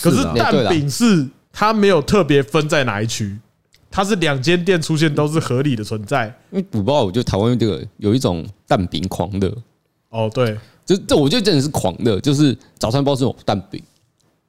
[0.00, 3.38] 可是蛋饼是它没有特别分在哪一区，
[3.90, 6.34] 它是两间店出现都是合理的存在。
[6.50, 9.54] 因为我不知道，我觉得台湾这个有一种蛋饼狂热。
[10.08, 10.56] 哦，对，
[10.86, 13.82] 就这，我觉得真的是狂热，就是早餐包是有蛋饼。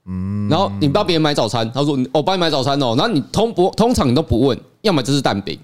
[0.08, 5.58] 嗯，然后你帮别人买早餐，他说我帮你买早餐哦，然后你通不通常你都不问，要么就是蛋饼，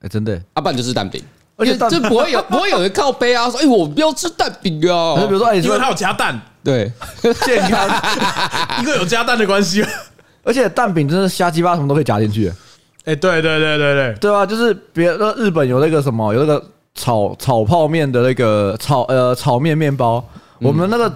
[0.00, 1.22] 哎，真的，阿半就是蛋饼，
[1.56, 6.90] 而且就 不会有不会有人靠背啊，说哎我不要吃蛋饼啊， 比如说哎，因为它有加蛋，对，
[7.44, 7.86] 健康，
[8.80, 9.84] 因为有加蛋的关系，
[10.42, 12.50] 而且蛋饼真的瞎鸡巴什么都可以夹进去，
[13.04, 20.24] 哎，对对对对对，对啊，就是别那日本有那个什么有那个炒炒泡面的那个炒呃炒面面包，
[20.60, 21.12] 我们那个。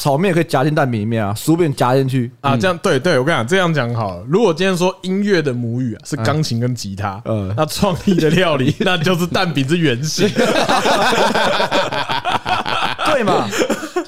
[0.00, 4.24] 炒面可以夹进蛋饼里面啊，薯饼夹进去啊，这样对对，我跟你讲，这样讲好了。
[4.26, 10.26] 如果今天说音乐的母语啊是钢琴跟吉他，嗯，那创意的料理 那就是蛋饼是圆形，
[13.12, 13.46] 对嘛？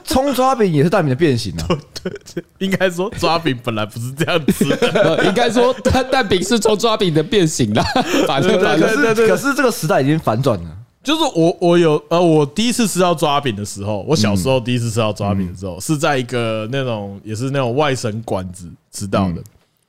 [0.02, 1.66] 葱抓饼也是蛋饼的变形啊。
[2.02, 7.84] 对对，应该说抓饼本来不是这样吃的，应该说蛋蛋饼是葱抓饼的变形了。
[8.26, 10.64] 反正可是可是这个时代已经反转了。
[11.02, 19.42] 就是我我有呃，我第一次吃到抓饼的时候，我小时候第一次吃到抓饼的时候，是在一个那种也是那种外省馆子吃到的。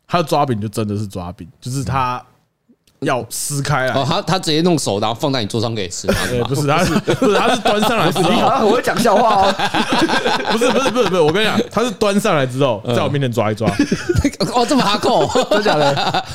[0.07, 2.23] 他的抓饼就真的是抓饼，就是他
[2.99, 3.93] 要撕开来。
[3.93, 6.07] 哦，他他直接弄手，然后放在你桌上给你吃。
[6.47, 9.55] 不是，他是不是他是端上来之后，你好像很会讲笑话哦。
[10.51, 13.67] 不是不是不是不是，我跟你讲，他是端上来之后，在我面前抓一抓。
[14.53, 16.25] 哦，这么哈扣， 真的假的？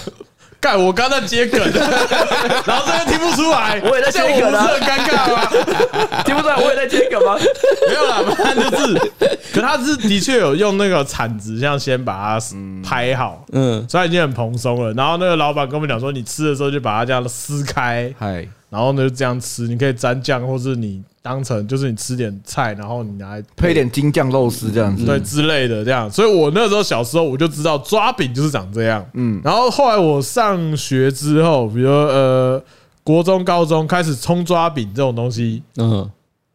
[0.60, 0.76] 干！
[0.78, 1.60] 我刚在接梗，
[2.66, 6.22] 然后这边听不出来，我也在接梗，不是很尴尬吗？
[6.26, 7.36] 听不出来，我也在接梗吗？
[7.86, 9.12] 没有啦，反正就是，
[9.54, 12.46] 可他是的确有用那个铲子，这样先把它
[12.82, 14.92] 拍好，嗯，所以已经很蓬松了。
[14.94, 21.02] 然后那个老板跟我们讲说，你吃的时候就把它这样撕开，嗨，然后呢就这样吃，你可以沾酱，或是你。
[21.20, 26.10] 当成就是你吃点菜，然后你拿来配点京酱肉丝这样子，对之类的这样。
[26.10, 29.04] 所以我那时候小时候我就知道抓饼就是长这样。
[29.12, 32.62] 嗯，然后后来我上学之后，比如呃
[33.04, 36.10] 国中、高中开始葱抓饼这种东西，嗯，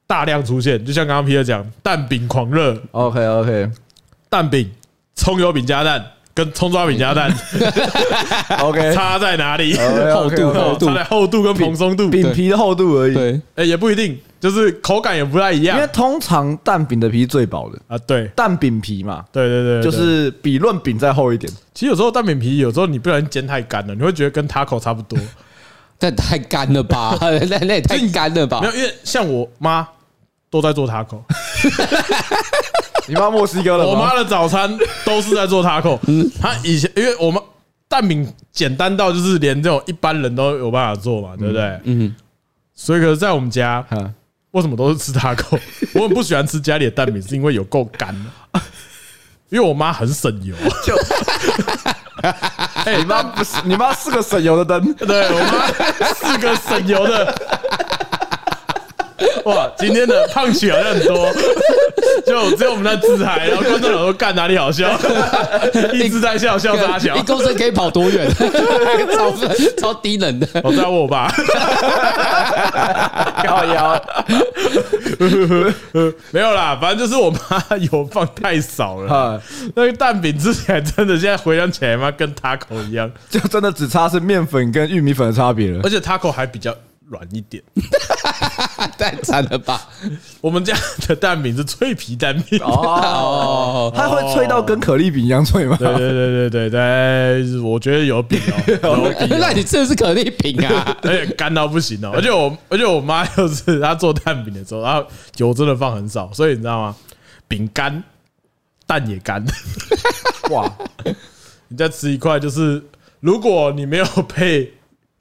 [0.08, 0.84] 大量出现。
[0.84, 2.76] 就像刚刚皮特讲，蛋饼狂热。
[2.93, 3.69] OK OK，
[4.28, 4.71] 蛋饼、
[5.13, 6.04] 葱油饼加蛋。
[6.36, 7.32] 跟葱抓饼加蛋，
[8.60, 9.78] OK，差在哪里？
[10.13, 13.13] 厚度，厚度，差在厚度跟蓬松度，饼皮的厚度而已。
[13.13, 15.78] 对，哎，也不一定，就是口感也不太一样。
[15.78, 21.52] 因为通常蛋饼的皮是最薄的啊，对，蛋饼皮嘛，对对对，就是比论饼再厚一点。
[21.74, 25.19] 其实有时候蛋饼皮有时候你不小心煎太干了，你会觉得跟 taco 差不多，
[26.00, 27.15] 但 太干了吧？
[27.22, 28.60] 那那也太干了吧？
[28.60, 29.88] 没有，因为像我妈
[30.50, 31.19] 都在做 taco。
[33.07, 35.99] 你妈墨西哥的，我妈的早餐都是在做 taco。
[36.39, 37.41] 她以前因为我们
[37.87, 41.79] 蛋饼简单到就是连这种一般人都有办法做嘛，对不对？
[41.83, 42.15] 嗯。
[42.75, 43.85] 所以，可是在我们家，
[44.51, 45.59] 为什么都是吃 taco？
[45.93, 48.15] 我很不喜欢吃家里的蛋饼，是因为有够干。
[49.49, 50.55] 因为我妈很省油。
[50.83, 50.95] 就，
[52.83, 54.93] 哎，你妈不是，你妈是个省油的灯。
[54.95, 55.67] 对，我妈
[56.31, 57.35] 是个省油的。
[59.45, 61.29] 哇，今天的胖曲好像很多，
[62.25, 64.89] 就只有我们在自嗨，然后观众老说干哪里好笑，
[65.93, 67.15] 一直在笑，笑啥笑？
[67.15, 68.27] 一公升可以跑多远？
[69.15, 69.34] 超
[69.77, 70.47] 超低能的。
[70.63, 71.32] 我在问我爸，
[73.43, 74.01] 高腰，
[76.32, 79.41] 没有啦，反正就是我妈油放太少了。
[79.75, 86.73] 那个蛋饼吃起来真的，现在回想起来嘛，跟 taco 一样，就真的只差是面粉跟玉米粉的差别了，而且 taco 还比较。
[87.09, 87.61] 软一点，
[88.97, 89.89] 太惨了吧！
[90.41, 90.75] 我们家
[91.07, 95.75] 的蛋饼是脆皮蛋饼哦， 它会脆到跟可丽饼一样脆吗？
[95.77, 98.39] 对对对对对对，我觉得有饼
[98.81, 99.13] 哦。
[99.39, 100.97] 那你吃的是可丽饼啊？
[101.03, 102.11] 而且干到不行哦！
[102.13, 105.05] 而且我而且我妈又是她做蛋饼的时候，然后
[105.37, 106.95] 油真的放很少，所以你知道吗？
[107.47, 108.03] 饼干，
[108.87, 109.43] 蛋也干。
[110.49, 110.71] 哇！
[111.67, 112.83] 你再吃一块，就是
[113.19, 114.73] 如果你没有配。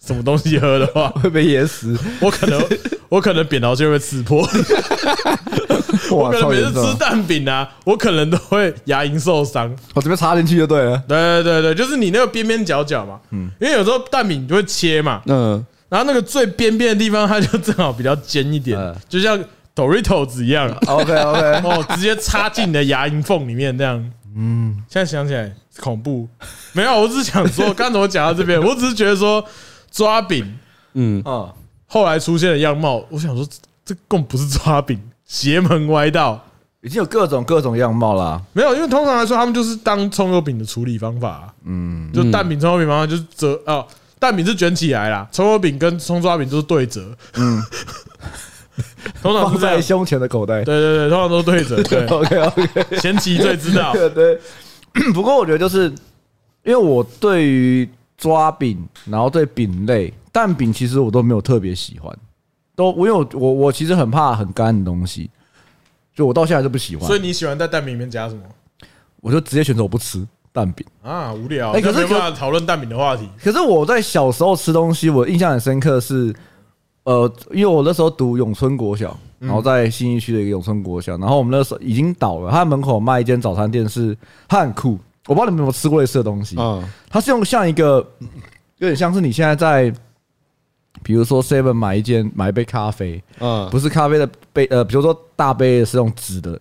[0.04, 1.96] 什么东西喝的话，会被噎死。
[2.20, 2.60] 我可能
[3.08, 4.46] 我可能扁桃腺会刺破。
[6.10, 9.74] 我可能每次吃蛋饼啊，我可能都会牙龈受伤。
[9.94, 11.02] 我这边插进去就对了。
[11.08, 13.18] 对对对对，就是你那个边边角角嘛。
[13.30, 15.22] 嗯，因为有时候蛋饼你就会切嘛。
[15.26, 15.64] 嗯。
[15.88, 19.38] 然后那个最边边的地方，它就正好比较尖一点，就像
[19.74, 20.68] Doritos 一样。
[20.86, 24.02] OK OK， 哦，直接插进你的牙龈缝里面这样。
[24.34, 26.26] 嗯，现在想起来恐怖。
[26.72, 29.44] 没有，我只是想说，刚才我讲到这边，我只是觉得说
[29.92, 30.58] 抓饼，
[30.94, 31.52] 嗯啊，
[31.86, 33.46] 后来出现的样貌，我想说
[33.84, 36.42] 这更不是抓饼，邪门歪道，
[36.80, 38.42] 已经有各种各种样貌了。
[38.54, 41.52] 没有，因为通常来说，他们就是当葱油饼的处理方法。
[41.64, 43.86] 嗯，就蛋饼、葱油饼方法就是折哦。
[44.18, 47.14] 蛋饼是卷起来啦，葱油饼跟葱抓饼就是对折。
[47.34, 47.62] 嗯，
[49.20, 50.64] 通常是在胸前的口袋。
[50.64, 51.82] 对对对，通常都是对折。
[51.82, 52.96] 对，OK OK。
[52.98, 53.92] 前期最知道。
[53.92, 54.38] 对。
[55.12, 55.88] 不过我觉得就是，
[56.64, 57.88] 因为我对于
[58.22, 62.16] 抓饼，然后对饼类蛋饼，其实我都没有特别喜欢，
[62.76, 65.28] 都我有我我我其实很怕很干的东西，
[66.14, 67.04] 就我到现在都不喜欢。
[67.04, 68.42] 所以你喜欢在蛋饼里面加什么？
[69.20, 70.24] 我就直接选择我不吃。
[70.54, 71.72] 蛋饼啊，无聊。
[71.72, 73.26] 哎，可是没办法讨论蛋饼的话题。
[73.42, 76.30] 可是我在小时候吃东西，我印象很深刻是，
[77.04, 84.14] 呃，因为我那时候读永春国小，然后在新义区的一个永春国小，然后我们那时候已经倒了，他门口卖一间早餐店，是
[84.46, 84.98] 它很酷。
[85.26, 88.06] 我不知道你们有没有吃过类似的东西，嗯，它是用像一个
[88.78, 89.92] 有点像是你现在在，
[91.02, 96.58] 比如说 Seven 买一件买一杯咖啡，嗯，不是咖啡的杯，呃，比如说大杯是用纸的。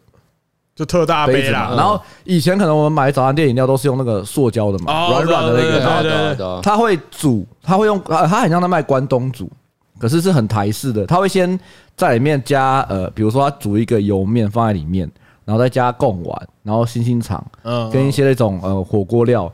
[0.73, 9.51] 就特大杯啦，然后以前可能我们买早餐店饮料都是用那个塑胶的嘛，软软的那个，对对对，他会煮，它会用，它很像在卖关东煮，
[9.99, 11.59] 可是是很台式的，它会先
[11.97, 15.11] 在里面加呃，比如说它煮一个油面放在里面，
[15.51, 19.51] 然后再加贡丸，然后星星肠，嗯，跟一些那种呃火锅料，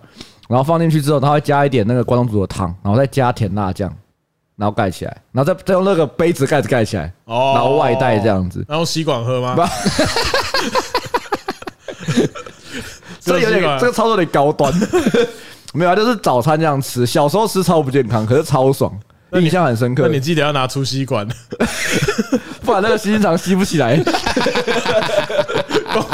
[0.47, 3.91] 然后放进去之后，它会加一点那个关东煮的汤，然后再加甜辣酱，
[4.55, 9.55] 然后盖起来，然后再再用那个杯子盖子盖起来，然后外带这样子，然后吸管喝吗？
[13.19, 14.71] 这有点，这个操作有点高端。
[15.73, 17.07] 没有啊，就是早餐这样吃。
[17.07, 18.95] 小时候吃超不健康，可是超爽，
[19.33, 20.03] 印象很深刻。
[20.03, 21.27] 那你记得要拿出吸管，
[22.61, 23.99] 不然那个吸心肠吸不起来。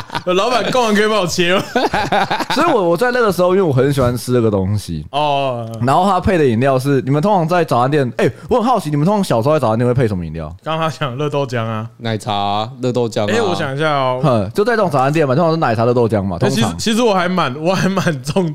[0.34, 1.62] 老板，贡丸可以帮我切吗？
[2.56, 5.69] 所以，我我在那个时候，因为我很喜欢吃这个东西哦。
[5.82, 10.48] 然后它配的饮料是，你们通常在早餐店，哎，我很好奇，你们通常小时候在早餐店会配什么饮料？
[10.63, 13.30] 刚刚他讲热豆浆啊，奶茶、热豆浆。
[13.32, 16.38] 哎，我想一下哦，就在这种早餐店嘛，通常是奶茶、热豆浆嘛。
[16.39, 18.54] 其实，其实我还蛮，我还蛮重，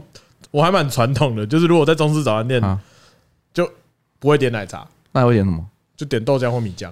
[0.50, 2.62] 我还蛮传统的，就是如果在中式早餐店，
[3.52, 3.68] 就
[4.18, 5.64] 不会点奶茶，那会点什么？
[5.96, 6.90] 就点豆浆或米浆。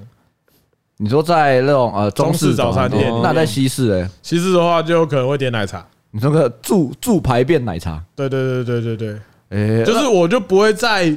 [0.98, 5.87] 你说在那种呃中式早餐店，那在西式哎，西式的话就可能会点奶茶。
[6.11, 8.02] 你说个助助排便奶茶？
[8.14, 11.14] 对对对对对对，哎，就是我就不会在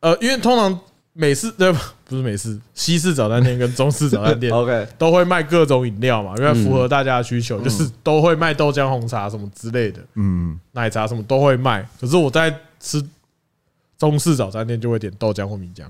[0.00, 0.76] 呃，因为通常
[1.12, 1.72] 美式对
[2.04, 11.86] 不是美式，西式早餐店跟中式早餐店 OK 都会卖各种饮料嘛，因为符合大家的需求，就是都会卖豆浆、红茶什么之类的，嗯，奶茶什么都会卖。
[12.00, 13.00] 可是我在吃
[13.96, 15.84] 中式早餐店就会点豆浆或米浆。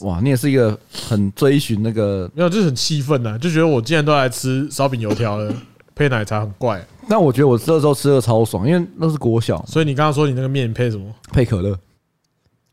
[0.00, 5.52] 哇，你也是一个很追寻那个，没有，就是很气愤呐，就觉得我既然都来吃烧饼油条了，
[5.94, 6.84] 配奶茶很怪。
[7.08, 9.64] 但我觉得我这时候吃的超爽，因为那是国小。
[9.66, 11.04] 所以你刚刚说你那个面配什么？
[11.32, 11.76] 配可乐，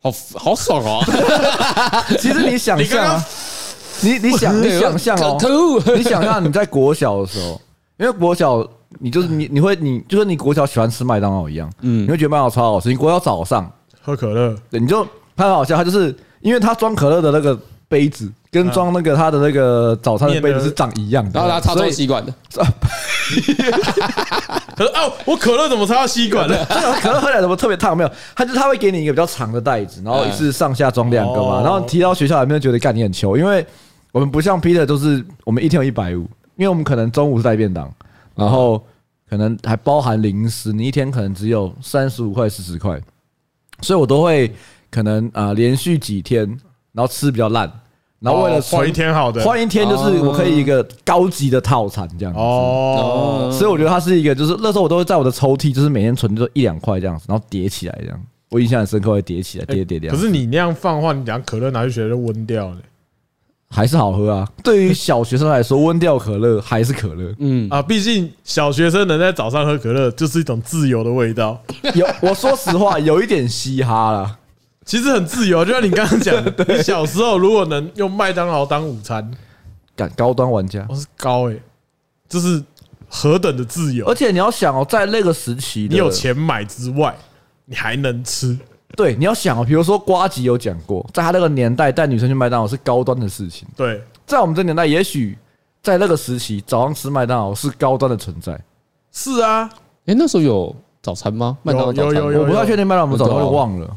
[0.01, 1.01] 好好爽哦。
[2.19, 3.23] 其实你想象，
[4.01, 5.37] 你你想 你想象哦，
[5.95, 7.59] 你想象你在国小的时候，
[7.97, 8.67] 因为国小
[8.99, 12.89] 你就是你你会你就跟你国小喜欢吃麦当劳一样，嗯，你会觉得麦当劳超好吃。
[12.89, 15.03] 你国小早上喝可乐，对，你就
[15.35, 16.15] 他很好笑，他就是。
[16.45, 22.31] 因为他装可乐的那个杯子跟装那个他的那个早餐的杯子是长一样的，然后他插错吸管的。
[24.77, 26.63] 可是哦，我可乐怎么插到吸管的？
[27.01, 27.97] 可乐喝起来怎么特别烫？
[27.97, 31.63] 没有，他就他会给你一个比较长的袋子，然后一次上下装两个嘛。
[31.63, 33.65] 然后提到学校有没有，觉得干你很糗，因为
[34.11, 37.91] 我们不像 Peter，就是我们一天有一百五，因为我们可能中午是带便当，
[38.35, 38.79] 然后
[39.27, 43.01] 可能还包含零食，你一天可能只有三十五块、四十块，
[43.81, 44.53] 所以我都会。
[44.95, 46.47] 可能啊，连续几天，
[46.93, 47.69] 然后吃比较烂，
[48.21, 60.09] 然后为了换一天好的，换一天就是我可以一个高级的套餐这样子哦，所以我觉得它是一个，就是那时候我都会在我的抽屉，就是每天存就一两块这样子，然后叠起来这样，我印象很深刻，会叠起来，叠叠叠。
[60.09, 62.77] 可是你那样放的话，你讲可乐拿去学校就温掉了，
[63.69, 64.47] 还是好喝啊？
[64.63, 67.35] 对于小学生来说，温掉可乐还是可乐。
[67.39, 71.61] 嗯啊，毕竟小学生能在早上喝可乐，就是一种自由的味道。
[71.95, 74.37] 有，我说实话，有一点嘻哈啦。
[74.85, 79.29] 其实很自由，就像你刚刚讲的， 小时候如果能用麦当劳当午餐，
[79.95, 81.59] 敢高端玩家，我是高诶，
[82.29, 82.63] 这是
[83.09, 84.05] 何等的自由！
[84.05, 87.15] 而且你要想哦，在那个时期，你有钱买之外，
[87.65, 88.55] 你还能吃，
[88.95, 93.67] 对，你要想哦，比如说瓜吉有讲过，在他那个年代带女生去麦当劳是高端的事情。
[93.75, 95.35] 对，在我们这年代，也许
[95.81, 98.59] 在那个时期，早上吃麦当劳是高端的存在。
[99.11, 99.67] 是啊，
[100.05, 101.57] 哎，那时候有早餐吗？
[101.63, 103.89] 麦当劳早餐，我不太确定麦当劳有没有早餐，我忘了。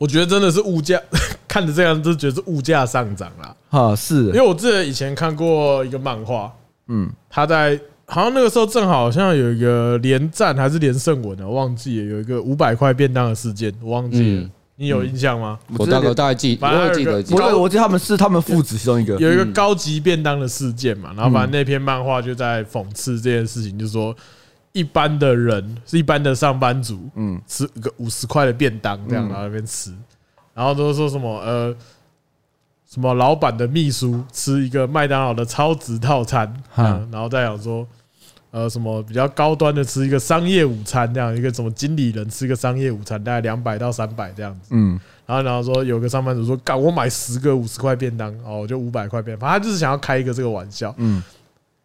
[0.00, 0.98] 我觉得真的是物价，
[1.46, 3.54] 看着这样就觉得是物价上涨了。
[3.68, 6.50] 哈，是，因为我记得以前看过一个漫画，
[6.88, 15.58] 嗯，他在好像那个时候正好像有一个连战还是连胜文的，我忘记了，有一个五百块便当的事件，我忘记了，你有印象吗？
[15.76, 24.16] 我大概大概记，我记得，我我记得他们是他们父子其中一个，有一个高级便当的事件嘛，然后反正那篇漫画就在讽刺这件事情，就是说。
[24.72, 29.92] 一般的人是一般的上班族，嗯，吃个五十块的便当这样，然后那边吃，
[30.54, 31.74] 然后都说什么呃，
[32.88, 37.86] 什么老板的秘书吃一个麦当劳的超值套餐，嗯，然后再讲说
[38.52, 51.22] 呃什么比较高端的吃一个商业午餐这样，一个什么经理人吃一个商业午餐大概两百到三百这样子，嗯，然后然后说有个上班族说干我买十个五十块便当哦，就五百块便当，反正他就是想要开一个这个玩笑，嗯，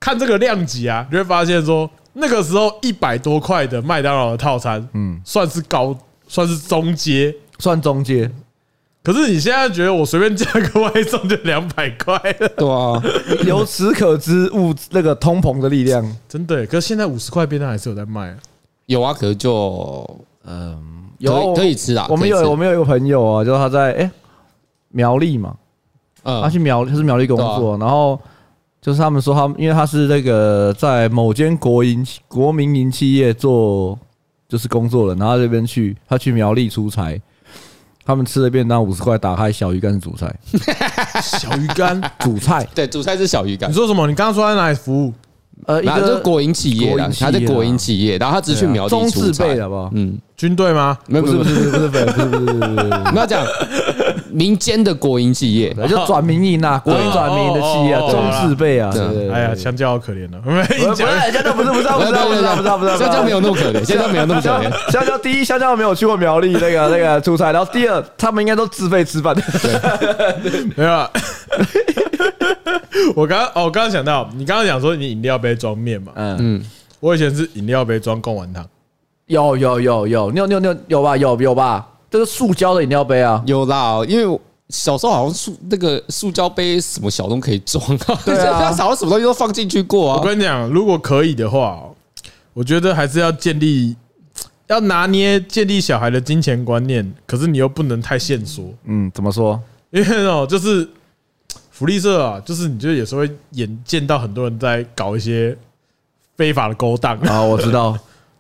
[0.06, 1.89] 看这个量级啊，你会发现说。
[2.18, 5.93] 那个时候一百多块的麦当劳的套餐，嗯，算是高，
[6.30, 8.32] 算是中阶，算中阶。
[9.03, 13.03] 可是你现在觉得我随便叫个外送就两百块了，对啊，
[13.45, 16.66] 由此可知物那个通膨的力量，真的。
[16.68, 18.38] 可是现在五十块便当还是有在卖啊，
[18.86, 20.10] 有啊，可是就
[20.45, 20.80] 嗯，
[21.18, 22.08] 有可以吃啊。
[22.10, 24.10] 我们有我们有一个朋友啊，就是他在哎
[24.88, 25.53] 苗栗嘛，
[26.24, 28.18] 嗯他去苗他是苗栗工作，然后。
[28.86, 33.97] 就是他们说，他因为他是那个在某间国营国民营企业做
[34.47, 37.19] 就是工作的，然后这边去，他去苗栗出差，
[38.05, 40.31] 他们吃的便当五十块，打开小鱼干的主菜，
[41.19, 43.71] 小鱼干主菜， 对，主菜是小鱼干。
[43.71, 44.05] 你说什么？
[44.05, 45.11] 你刚刚说在哪里服务？
[45.65, 49.89] 呃，一个国营企业，他在国营企业，然后他只是去苗栗出差，中自备的不？
[49.93, 50.95] 嗯，军队吗？
[51.07, 53.43] 不是不是不是不是不是不是，那讲。
[54.36, 58.91] 民间的国营企业，就转民营呐，国营转民营的企业，中字辈啊，
[59.33, 60.63] 哎呀，香蕉好可怜了，不是，
[60.93, 69.33] 香蕉不是， 不是，不是，不是，不是，不是，香蕉没有那么可怜，香蕉没有那么可怜，香蕉第一，香蕉没有去过苗栗那个那个出差，然后第二，他们应该都自费吃饭，
[70.75, 71.09] 没有啊，
[73.15, 76.36] 我刚哦，我刚刚想到，你刚刚讲说你饮料杯装面嘛，嗯。
[76.39, 76.65] 嗯，
[76.99, 78.65] 我以前是饮料杯装贡丸汤，
[79.27, 81.15] 有有有有，你有你有你有有吧？
[81.15, 81.88] 有有吧。
[82.10, 84.39] 这个塑胶的饮料杯啊，有啦，因为
[84.70, 90.18] 小时候好像塑那个塑胶杯什么小东西可以装啊，对啊， 好像什么东西都放进去过啊。
[90.18, 91.84] 我跟你讲，如果可以的话，
[92.53, 93.95] 我觉得还是要建立，
[94.68, 98.74] 要拿捏建立小孩的金钱观念，可是你又不能太限缩。
[98.86, 99.62] 嗯，怎么说？
[99.91, 100.88] 因为哦，就是
[101.70, 105.56] 福利社啊，就是你就有时候会眼见到很多人在搞一些
[106.36, 107.97] 非法的勾当啊，我知道。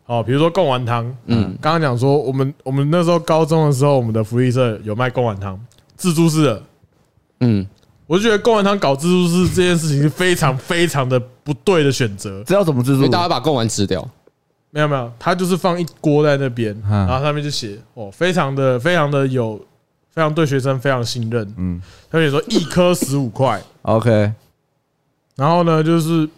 [0.07, 5.59] 哦，比如说贡丸汤，嗯，刚刚讲说我们我们那时候高中的时候，我们的福利社有卖贡丸汤，
[5.95, 6.63] 自助式的，
[7.39, 7.65] 嗯，
[8.05, 12.43] 我就觉得贡丸汤搞自助式这件事情是非常非常的不对的选择。
[12.43, 13.07] 知道怎么自助？
[13.07, 14.07] 大家把贡丸吃掉？
[14.69, 19.59] 没有没有，他就是放一锅在那边，然后上面就写哦，非常的非常的有，
[20.11, 21.81] 非常对学生非常信任，嗯，
[22.11, 24.31] 他写说一颗十五块，OK，
[25.35, 26.29] 然后呢就是。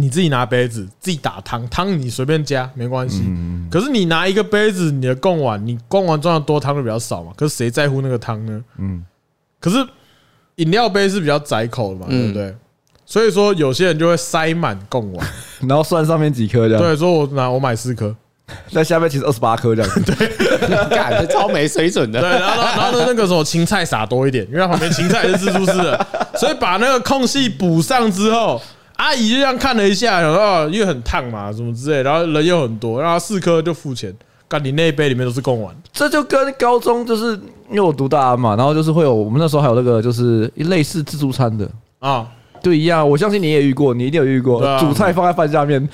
[0.00, 3.22] 你自己拿杯子，自己打汤，汤你随便加没关系。
[3.70, 7.32] 可是你拿一个杯子，你的贡碗，你贡碗装的多，汤就比较少嘛。
[7.36, 8.62] 可是谁在乎那个汤呢？
[8.78, 9.04] 嗯。
[9.60, 9.76] 可是
[10.56, 12.54] 饮料杯是比较窄口的嘛，对不对？
[13.04, 15.26] 所以说有些人就会塞满贡碗，
[15.68, 16.82] 然后算上面几颗这样。
[16.82, 18.14] 对，说我拿我买四颗，
[18.70, 19.90] 在下面其实二十八颗这样。
[20.04, 22.20] 对，干超没水准的。
[22.20, 28.60] 对，然后然后呢，那个时候青菜撒多一点，因为旁边青菜是自助式的，所以把那个空隙补上之后。
[28.98, 34.14] 阿姨就这样看了一下，想说哦，因为很烫嘛，什么之类，然后人又很多，然后四颗就付钱。
[34.48, 37.34] 干，你那一杯里面都是贡丸，这就跟高中就是
[37.68, 41.68] 因为我读大安嘛，然后就是会有我们那时候还有那个就是类似自助餐的。
[41.98, 42.26] 啊，
[42.62, 43.06] 对一样。
[43.06, 45.86] 我相信你也遇过，你一定有遇过，主菜放在饭下面，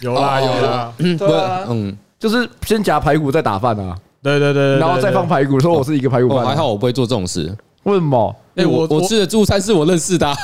[0.00, 8.36] 有啦 有啦，嗯，对啊，嗯，就是先夹排骨再打饭啊，对对对，然后再放排骨，说我是一个排骨饭，还好我不会做这种事，为什么？
[8.54, 10.28] 哎，我我吃的自助餐是我认识的。
[10.30, 10.34] 哦，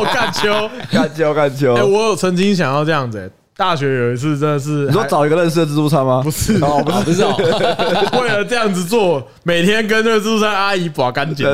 [0.00, 1.74] 哦干球，干球，干球。
[1.74, 3.30] 哎，我有曾经想要这样子。
[3.60, 6.22] 大学有一次真的是，你说找一个认识的自助餐吗？
[6.24, 8.22] 不是，哦， 不是，不是。
[8.22, 11.46] 为了这样子做，每天跟那个自助餐阿姨把干净。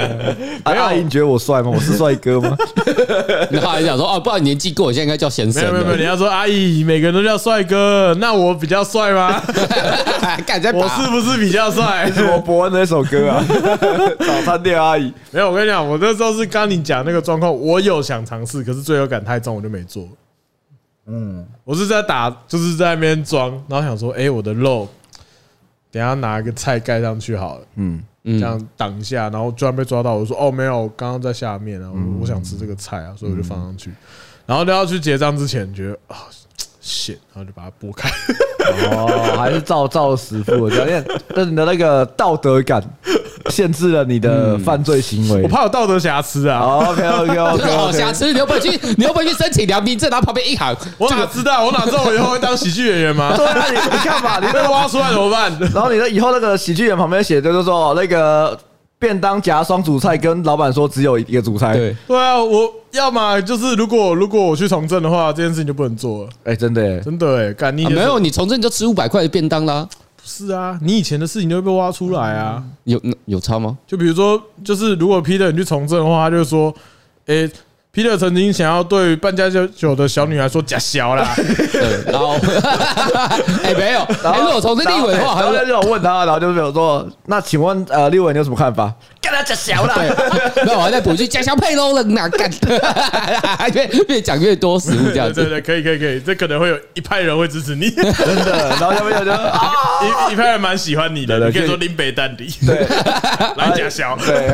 [0.64, 1.70] 阿姨，你觉得我帅吗？
[1.70, 2.56] 我是帅哥吗？
[3.52, 9.38] 你后阿姨讲说：“哦，不然你年纪过，我现在应该叫先生。”没有没有没有，你要说阿姨，每个人都叫帅哥，那我比较帅吗？
[10.72, 12.10] 我是不是比较帅？
[12.10, 13.44] 什么伯恩那首歌啊？
[14.18, 15.12] 早餐店阿姨。
[15.30, 20.08] 没有，我跟你讲，我那时候是刚你讲那个状况，我有想尝试，可是罪恶感太重，我就没做。
[21.06, 24.88] 嗯，我是在打，就是在那边装，然后想说，哎，我的肉
[25.90, 33.90] 等下拿一个菜盖上去好了，嗯，这样挡一下，然后突然被抓到，我说哦没有，刚刚在下面啊，我我想吃这个菜啊，所以我就放上去，
[34.46, 36.16] 然后都要去结账之前觉得啊。
[36.86, 38.10] 险，然后就把它拨开。
[38.90, 41.02] 哦，还是照照实付的，因为
[41.34, 42.82] 但是你的那个道德感
[43.50, 45.42] 限制了你的犯罪行为。
[45.42, 46.60] 我怕有道德瑕疵啊。
[46.60, 51.64] OK OK OK，瑕疵，你又不会去，你又不会去申请良民证，然后旁边一喊，我哪知道？
[51.64, 53.34] 我哪知道我以后会当喜剧演员吗？
[53.36, 55.52] 对啊，你你看吧，你 被挖出来怎么办？
[55.74, 58.58] 然后你的以后那个喜剧演员旁边写的就是说那个。
[58.96, 61.74] 便当夹双主菜，跟老板说只有一个主菜。
[61.74, 66.30] 对对啊，我要么就是如果如果我去从政的话，这件事情就不能做了。
[66.44, 69.86] 哎，真的，真的哎，干你没有你从政就吃五百块的便当啦。
[70.24, 72.62] 不是啊，你以前的事情就会被挖出来啊。
[72.84, 73.76] 有有差吗？
[73.86, 76.74] 就比如说，就是如果 Peter 你去从政的话，他就说，
[77.26, 77.50] 诶。
[77.94, 81.32] Peter 曾经想要对半家家酒的小女孩说“假小啦”，
[81.70, 82.32] 对， 然后
[83.62, 88.92] 哎没有，然后如果从政立委的话，还有这种问他，然后就是比如说，那请问呃立委你有什么看法？
[89.24, 89.96] 干他假小啦，
[90.66, 92.50] 没有，我还在补句假小配喽了哪干？
[93.72, 98.68] 越 越讲越多食物这样子，对对，可以可以可以，这可能会有一派人会支持你，真的。
[98.78, 99.72] 然后下面有人啊，
[100.28, 102.86] 一一派人蛮喜欢你的，你可以说林北淡定，对，
[103.56, 104.48] 来假小，对，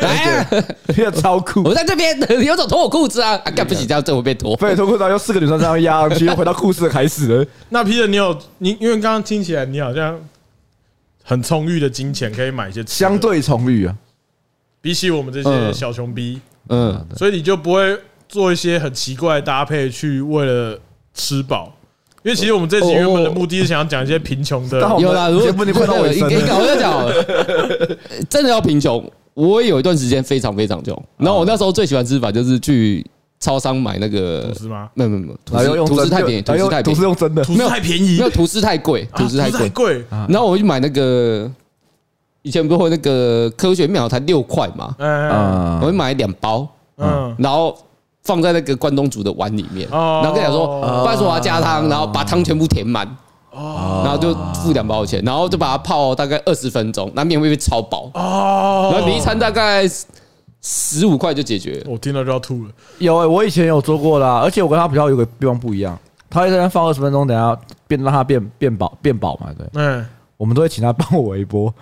[0.00, 0.44] 来，
[0.88, 2.96] 这个超酷，我在这边有种脱我。
[2.96, 4.56] 裤子啊，干不起这样，这会被脱。
[4.56, 7.44] 非得脱裤子，然后四个女生这样压上去，又回到故事开始了。
[7.68, 10.18] 那 Peter，你有你，因为刚刚听起来你好像
[11.22, 13.94] 很充裕的金钱，可以买一些相对充裕啊，
[14.86, 20.78] 比起我们这些小穷逼，嗯，所以你就不会做一些很奇怪的搭配去为了
[21.12, 21.72] 吃饱。
[22.22, 27.04] 因为其实我们这集原本的目的是想要讲一些贫穷的， 有啦，如果你碰到我，你你搞在讲，
[28.30, 29.04] 真的要贫穷。
[29.34, 33.04] 我也有一段时间非常非常穷，然后我那时候最喜欢吃法就是去
[33.40, 34.88] 超商买那个吐司吗？
[34.94, 41.50] 没有没有没有，吐司吐司太便宜，吐司太便宜，吐司用真的，吐司太便宜，没有吐司太贵，吐司太贵，然后我去买那个，
[42.46, 46.64] 以前不是会那个科学面才六块嘛，嗯，我会买两包，
[46.96, 47.76] 嗯，然后
[48.22, 53.04] 放在那个关东煮的碗里面，然后跟他说，不然说我要加汤，然后把汤全部填满。
[53.50, 58.90] 哦，然后就付两包钱，然后就把它泡大概二十分钟，那面会被超薄哦。
[58.92, 59.82] 然后你一餐大概
[60.62, 61.82] 十五块就解决。
[61.88, 62.70] 我听到就要吐了。
[62.98, 65.98] 有诶，我以前有做过啦，而且我跟他比较有个地方不一样，
[66.30, 69.66] 他一直在放二十分钟，等下变让它变变薄变薄嘛，对。
[69.72, 70.06] 嗯，
[70.36, 71.72] 我们都会请他帮我一波。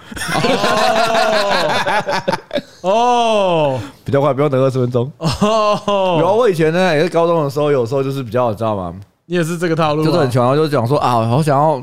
[2.82, 5.10] 哦， 比较快，不用等二十分钟。
[5.18, 8.94] 哦，然后我以前呢也是高中的时候，有时候就是比较，你知道吗？
[9.26, 11.82] 你也是这个套路，就是很穷，就是讲说啊，好想要，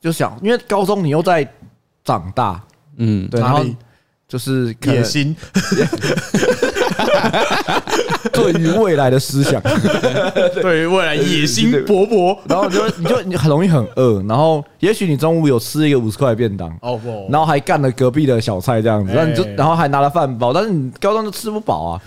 [0.00, 1.46] 就想，因为高中你又在
[2.04, 2.62] 长大，
[2.96, 3.64] 嗯，对，然后
[4.28, 5.34] 就是野心，
[8.32, 9.60] 对于未来的思想，
[10.60, 22.02] 对于未来野心勃勃，然后就你就你很容易很饿，然后也许你中午有吃一个五十块的便当，哦不，然后还干了隔壁的小菜这样子，然后你就然后还拿了饭包，但是你高中就吃不饱啊，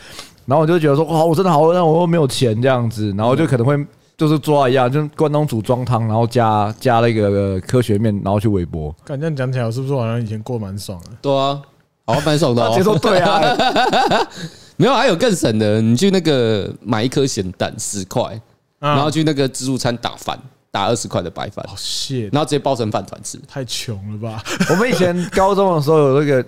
[0.45, 3.77] 然后我就觉得说哇，我真的好饿，但我又没有钱这样子，然后就可能会。
[4.19, 8.93] 就是抓一样，就关东煮装汤，然后加加那个科学面，然后去微波。
[9.05, 11.11] 感觉讲起来，是不是好像以前过蛮爽的？
[11.21, 11.61] 对啊，
[12.05, 12.69] 好像蛮爽的。
[12.75, 13.39] 接受对啊，
[14.79, 18.39] 没有，还有更省的，你去那个买一颗咸蛋十块，
[18.79, 20.39] 然后去那个自助餐打饭，
[20.71, 23.37] 打二十块的白饭，好谢，然后直接包成饭团吃。
[23.47, 24.41] 太穷了吧？
[24.71, 26.43] 我们以前高中的时候有那个。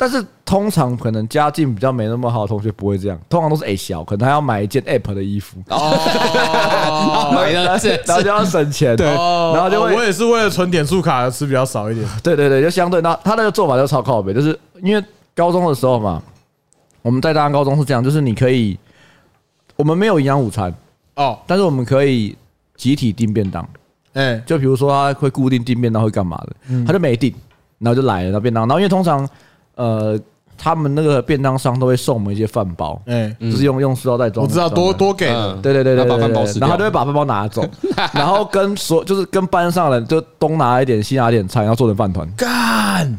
[0.00, 15.04] 但是通常可能家境比较没那么好的同学不会这样，通常都是 A 小，可能他要买一件 App 的衣服哦， 买了，然后就要省钱，对，然后就会，我也是为了存点数卡吃比较少一点， 对对对，就相对那他那个做法就超靠北，就是因为
[15.34, 16.22] 高中的时候嘛，
[17.08, 18.78] 我们在大安高中是这样，就是你可以，
[19.76, 20.70] 我们没有营养午餐
[21.16, 22.36] 哦，但是我们可以
[22.76, 23.66] 集体订便当，
[24.12, 27.34] 哎，就比如说他会固定订便当会干嘛的，他就没订，
[27.78, 29.26] 然后就来了那便当，然后因为通常。
[29.80, 30.18] 呃，
[30.56, 34.44] 他们那个便当商都会送我们一些饭包，哎，就是用用塑料袋装。
[34.44, 35.28] 我知道多多给，
[35.62, 37.64] 对对对对，把饭包吃，然后他就会把饭包拿走，
[38.12, 42.28] 然后跟所就是跟班上人就东拿一点西拿一点菜，然后做成饭团。
[42.36, 43.16] 干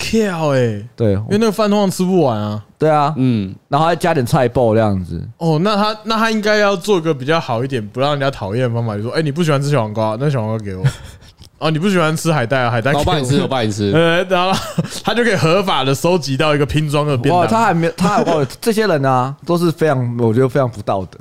[0.00, 2.64] ，kill 哎，对，因为那个饭通常吃不完啊。
[2.78, 5.22] 对啊，嗯，然后还加点菜包这样子。
[5.36, 10.82] 哦，那他那他应该要做一个比较好一点，不让人家讨厌的方法，就说，哎，你不喜欢吃小黄瓜，那小黄瓜给我。
[11.60, 12.70] 哦，你不喜欢吃海带啊？
[12.70, 13.92] 海带我帮你吃，我帮你吃。
[13.94, 14.58] 呃，然后
[15.04, 17.46] 他就可以合法的收集到一个拼装的便当。
[17.46, 21.18] 他还没有，他还哦，这些人呢都是非常，我觉得非常不道德。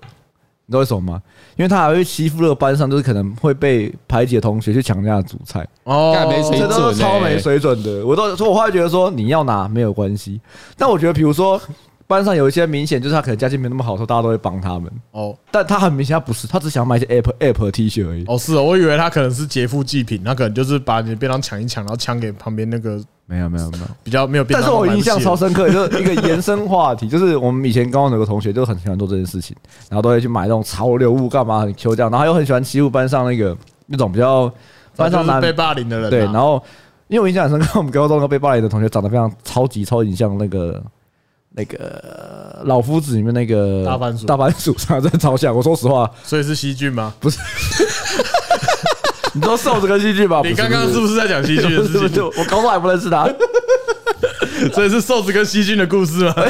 [0.65, 1.21] 你知道为什么吗？
[1.59, 5.67] 因为他还会欺负那个班上，就是可能会被排挤的同学去抢人家的主菜。
[5.83, 8.05] 哦，没水准，这都是超没水准的。
[8.05, 10.39] 我都说，我后来觉得说，你要拿没有关系。
[10.77, 11.61] 但我觉得，比如说
[12.09, 15.37] 班上有一些明显就是他可能家境没那么好，时候大家都会帮他们哦。
[15.51, 18.25] 但他很明显他不是，他只想买一些 App App T 恤而已。
[18.27, 22.99] 哦，是哦，我以为他可能是劫富济贫，他可能就是把你的便当抢一抢，然后抢给旁边那个。
[23.27, 24.43] 没有没有没有，比较没有。
[24.45, 29.55] 但是我印象超深刻，就是 一个延伸话题，就是我们以前高中有个同学就很喜欢做这件事情，
[29.87, 33.55] 然后都会去买那种潮流物，干嘛很 Q 这样，然后又很喜欢欺负班上那个
[33.85, 34.51] 那种比较
[34.95, 36.09] 班上男被霸凌的人。
[36.09, 36.59] 对，然后
[37.07, 40.83] 因为我印象很深刻，我们高中那个被霸凌的同学长得非常超级超级像那个。
[41.51, 45.53] 那个老夫子里面那个大番薯，大番薯长得真的超像。
[45.55, 47.13] 我说实话，所以是细菌吗？
[47.19, 47.39] 不是，
[49.33, 50.41] 你说瘦子跟细菌吧？
[50.43, 52.23] 你刚刚是不是在讲细菌的事情？
[52.37, 53.27] 我高中还不认识他，
[54.73, 56.35] 所以是瘦子跟细菌的故事吗？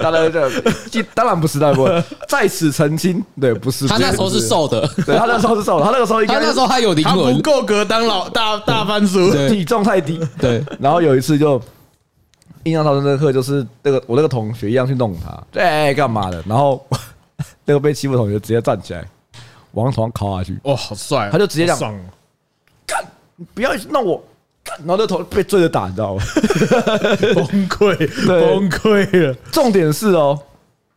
[0.00, 2.04] 当然这当然不是，当然不会。
[2.28, 3.88] 在此澄清，对，不是。
[3.88, 10.20] 他那时候是瘦的，对他那时候是瘦的，他那个时候应该他那时候他有灵魂，不够格当老大大番薯，体重太低。
[10.40, 11.60] 对，然后有一次就。
[12.64, 16.42] 印象超深刻，就是那个我那个同学一样去弄他，对，干嘛的？
[16.46, 16.84] 然后
[17.64, 19.04] 那个被欺负同学直接站起来，
[19.72, 20.58] 往床上敲下去。
[20.64, 21.28] 哇，好帅！
[21.30, 21.94] 他就直接讲
[22.86, 23.04] ：“干，
[23.36, 24.22] 你不要弄我！”
[24.80, 26.22] 然后那头被追着打，你知道吗？
[27.34, 27.96] 崩溃，
[28.26, 29.34] 崩溃了。
[29.50, 30.38] 重点是哦，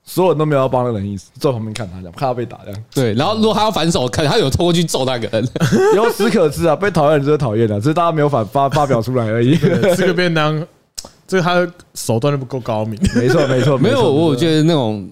[0.03, 2.84] 所有人都没有要帮那个人意思，坐旁边看他这样，看他被打这样。
[2.93, 5.47] 对，然后如果他要反手，看他有冲过去揍那个人。
[5.95, 9.55] 由此可知啊，被讨厌就是讨厌的，只是大家没有反发发表出来而已。
[9.55, 10.68] 吃个便当。
[11.32, 15.09] 所以他的手段都不够高明，没错 没错，没有，我觉得那种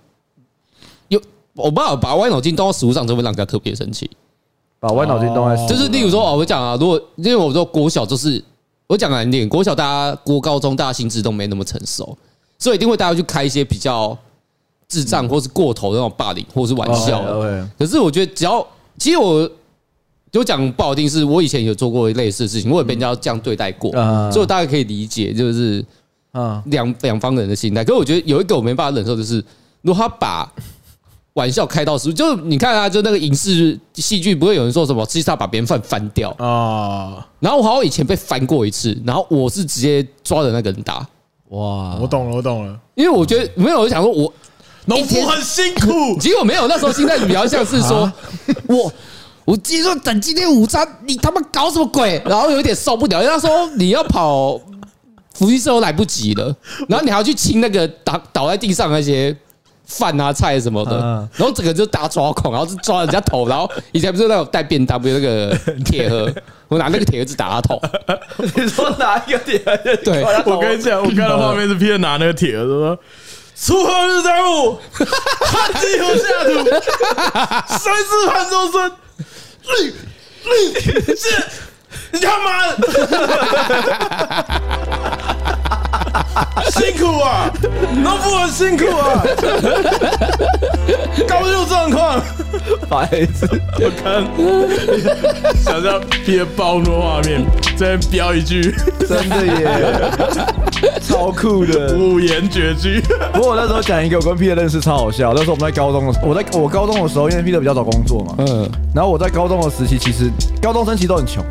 [1.08, 1.18] 有，
[1.54, 4.10] 我不知道把歪脑筋动到食物上，就会让人家特别生气。
[4.82, 8.44] 把歪脑筋动在，就是例如说，我讲啊，如果因为我说国小就是
[8.86, 12.18] 我讲难听点，国小大家国高中大家心智都没那么成熟，
[12.58, 14.18] 所以一定会大家去开一些比较
[14.90, 17.24] 智障或是过头的那种霸凌或是玩笑。
[17.78, 18.68] 可是我觉得只要，
[18.98, 19.50] 其实我
[20.34, 25.82] 就讲不好听，是我以前有做过类似的事情，我也被人家这样对待过，所以我大概可以理解，就是。
[26.32, 29.44] 啊，两两方人的心态，可是我觉得有一个我没办法忍受，就是
[29.82, 30.52] 如果他把
[31.34, 37.26] 玩笑开到是，就你看啊，就那个影视戏剧，不会有人说什么，其实他把别人饭翻掉啊。
[37.40, 40.98] 然后我好像以前被翻过一次，然后我是直接抓着那个人打。
[41.50, 44.32] 哇，我懂了，我懂了，因为我觉得没有，我想说我
[44.86, 48.12] 农夫很辛苦， 结果没有，那时候心态比较像是说
[48.68, 48.92] 我
[49.46, 52.22] 我今天说等今天午餐，你他妈搞什么鬼？
[52.26, 54.60] 然后有点受不了，因为他说你要跑。
[55.40, 56.54] 福利社都来不及了，
[56.90, 59.34] 然后你还要去清那个倒倒在地上那些
[59.86, 60.98] 饭啊菜什么的，
[61.34, 66.30] 然后整个就大抓狂，然后就抓人家头，然后以前不是那种带便当，不是那个 铁盒，
[66.68, 67.82] 我拿那个铁盒子打他头。
[68.54, 69.78] 你说拿一个铁盒？
[70.04, 73.00] 对，我跟你讲，我看到画面是骗人拿那个铁盒子说
[73.58, 76.52] ：“锄禾日当午，汗滴禾下土，
[77.80, 78.92] 谁知盘中餐，
[79.64, 79.94] 绿
[80.44, 81.44] 绿是。”
[82.12, 82.76] 你他妈
[86.72, 87.52] 辛苦啊，
[87.96, 89.24] 农夫很辛苦啊，
[91.28, 92.22] 搞这种状况，
[92.90, 93.48] 白痴！
[93.80, 94.24] 我看，
[95.64, 97.46] 想象别暴怒画面，
[97.76, 98.76] 再飙一句，
[99.08, 100.12] 真的耶，
[101.02, 101.96] 超酷的。
[101.96, 103.02] 五言绝句。
[103.34, 105.34] 不过我那时候讲一个，我跟 Peter 认识超好笑。
[105.34, 110.30] 那时候我们在高中的时候，我在我高中的时候，因为 Peter 比较早工作嘛，嗯，然后我在高中的时期，其实
[110.62, 111.44] 高中生其实都很穷。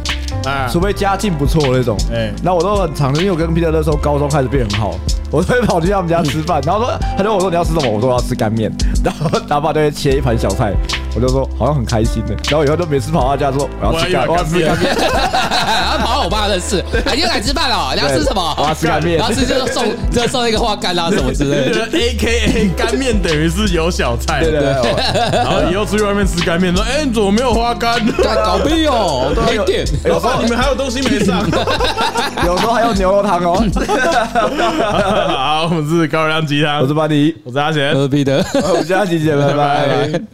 [0.72, 4.94] 除非家境不错那种，哎，那我都很常，因为我跟 Peter 那时候高中开始变很好，
[5.30, 8.72] 我都会跑去他们家吃饭，然后说，他就问我说你要吃什么，我说我要吃干面，
[9.04, 10.74] 然后他爸就会切一盘小菜，
[11.14, 18.54] 我就说好像很开心的，然后以后都每次跑他家说我要吃干，我要吃干面，然后 跑到我爸的事，哎，又来吃饭了，你要吃什么？
[18.58, 24.94] 我要吃干面，然后吃就送 就送一个花干啊什么之类的， A K A 干面等于是有小菜，对对对，
[25.32, 27.98] 然后以后出去外面吃干面说，哎，你怎么没有花干？
[28.22, 29.64] 搞屁哦，没有，
[30.12, 31.18] 老爸你们还有东西没？
[32.46, 33.64] 有时候还有牛肉汤哦。
[35.34, 40.28] 好，我们是高热量鸡汤，我是巴迪，我是阿贤，我是彼得，我们下期见，拜拜。